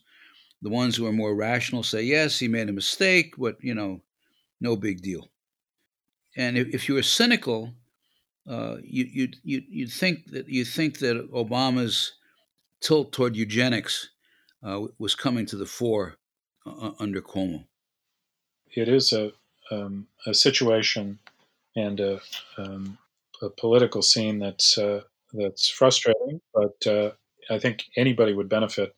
the 0.61 0.69
ones 0.69 0.95
who 0.95 1.05
are 1.05 1.13
more 1.13 1.35
rational 1.35 1.83
say 1.83 2.03
yes, 2.03 2.39
he 2.39 2.47
made 2.47 2.69
a 2.69 2.73
mistake, 2.73 3.35
but 3.37 3.57
you 3.61 3.73
know 3.73 4.01
no 4.61 4.75
big 4.75 5.01
deal. 5.01 5.29
And 6.37 6.57
if, 6.57 6.73
if 6.73 6.89
you 6.89 6.95
were 6.95 7.03
cynical, 7.03 7.73
uh, 8.49 8.77
you, 8.83 9.05
you'd, 9.11 9.37
you, 9.43 9.63
you'd 9.67 9.91
think 9.91 10.31
that 10.31 10.47
you 10.47 10.65
think 10.65 10.99
that 10.99 11.31
Obama's 11.31 12.13
tilt 12.81 13.11
toward 13.11 13.35
eugenics 13.35 14.09
uh, 14.63 14.81
was 14.99 15.15
coming 15.15 15.45
to 15.47 15.55
the 15.55 15.65
fore 15.65 16.17
uh, 16.65 16.91
under 16.99 17.21
Cuomo. 17.21 17.65
It 18.75 18.87
is 18.87 19.13
a, 19.13 19.31
um, 19.71 20.07
a 20.25 20.33
situation 20.33 21.19
and 21.75 21.99
a, 21.99 22.21
um, 22.57 22.97
a, 23.41 23.49
political 23.49 24.01
scene 24.01 24.39
that's 24.39 24.77
uh, 24.77 25.01
that's 25.33 25.67
frustrating, 25.67 26.39
but 26.53 26.87
uh, 26.87 27.11
I 27.49 27.59
think 27.59 27.85
anybody 27.97 28.33
would 28.33 28.47
benefit 28.47 28.95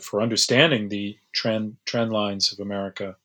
for 0.00 0.20
understanding 0.20 0.88
the 0.88 1.16
trend 1.32 1.76
trend 1.84 2.12
lines 2.12 2.52
of 2.52 2.60
America 2.60 3.16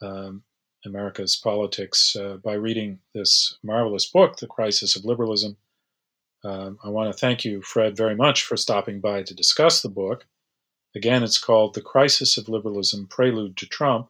um, 0.00 0.42
America's 0.84 1.36
politics 1.36 2.16
uh, 2.16 2.38
by 2.42 2.54
reading 2.54 3.00
this 3.14 3.58
marvelous 3.62 4.06
book, 4.06 4.36
The 4.36 4.46
Crisis 4.46 4.96
of 4.96 5.04
Liberalism. 5.04 5.56
Um, 6.42 6.78
I 6.82 6.88
want 6.88 7.12
to 7.12 7.18
thank 7.18 7.44
you, 7.44 7.60
Fred, 7.62 7.96
very 7.96 8.14
much 8.16 8.44
for 8.44 8.56
stopping 8.56 9.00
by 9.00 9.22
to 9.22 9.34
discuss 9.34 9.82
the 9.82 9.90
book. 9.90 10.26
Again, 10.94 11.22
it's 11.22 11.38
called 11.38 11.74
The 11.74 11.82
Crisis 11.82 12.38
of 12.38 12.48
Liberalism 12.48 13.06
Prelude 13.08 13.56
to 13.58 13.66
Trump. 13.66 14.08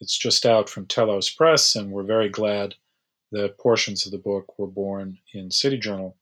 It's 0.00 0.18
just 0.18 0.44
out 0.44 0.68
from 0.68 0.86
Telos 0.86 1.30
Press, 1.30 1.76
and 1.76 1.92
we're 1.92 2.02
very 2.02 2.28
glad 2.28 2.74
that 3.32 3.58
portions 3.58 4.04
of 4.04 4.12
the 4.12 4.18
book 4.18 4.58
were 4.58 4.66
born 4.66 5.18
in 5.32 5.50
City 5.50 5.78
Journal 5.78 6.16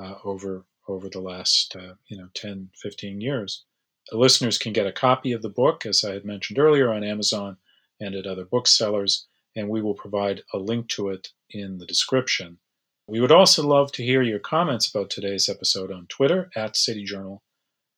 uh, 0.00 0.14
over, 0.24 0.64
over 0.88 1.08
the 1.10 1.20
last 1.20 1.76
uh, 1.76 1.94
you 2.06 2.16
know 2.16 2.28
10, 2.34 2.70
15 2.74 3.20
years. 3.20 3.64
The 4.10 4.16
listeners 4.16 4.56
can 4.56 4.72
get 4.72 4.86
a 4.86 4.92
copy 4.92 5.32
of 5.32 5.42
the 5.42 5.50
book, 5.50 5.84
as 5.84 6.02
I 6.02 6.14
had 6.14 6.24
mentioned 6.24 6.58
earlier, 6.58 6.90
on 6.90 7.04
Amazon 7.04 7.58
and 8.00 8.14
at 8.14 8.26
other 8.26 8.44
booksellers, 8.44 9.26
and 9.56 9.68
we 9.68 9.82
will 9.82 9.94
provide 9.94 10.42
a 10.52 10.58
link 10.58 10.88
to 10.88 11.08
it 11.08 11.28
in 11.50 11.78
the 11.78 11.86
description. 11.86 12.58
We 13.06 13.20
would 13.20 13.32
also 13.32 13.66
love 13.66 13.90
to 13.92 14.04
hear 14.04 14.22
your 14.22 14.38
comments 14.38 14.88
about 14.88 15.10
today's 15.10 15.48
episode 15.48 15.90
on 15.90 16.06
Twitter 16.06 16.50
at 16.54 16.76
City 16.76 17.04
Journal. 17.04 17.42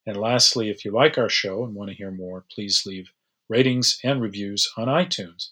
And 0.07 0.17
lastly, 0.17 0.71
if 0.71 0.85
you 0.85 0.93
like 0.93 1.19
our 1.19 1.29
show 1.29 1.65
and 1.65 1.75
want 1.75 1.91
to 1.91 1.97
hear 1.97 2.11
more, 2.11 2.45
please 2.55 2.85
leave 2.87 3.11
ratings 3.49 3.99
and 4.05 4.23
reviews 4.23 4.71
on 4.77 4.87
iTunes. 4.87 5.49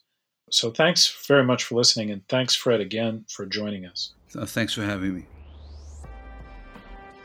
So 0.51 0.71
thanks 0.71 1.07
very 1.27 1.45
much 1.45 1.65
for 1.65 1.75
listening, 1.75 2.11
and 2.11 2.27
thanks, 2.29 2.55
Fred, 2.55 2.81
again 2.81 3.27
for 3.29 3.45
joining 3.45 3.85
us. 3.85 4.13
Uh, 4.35 4.47
thanks 4.47 4.73
for 4.73 4.83
having 4.83 5.15
me. 5.15 5.27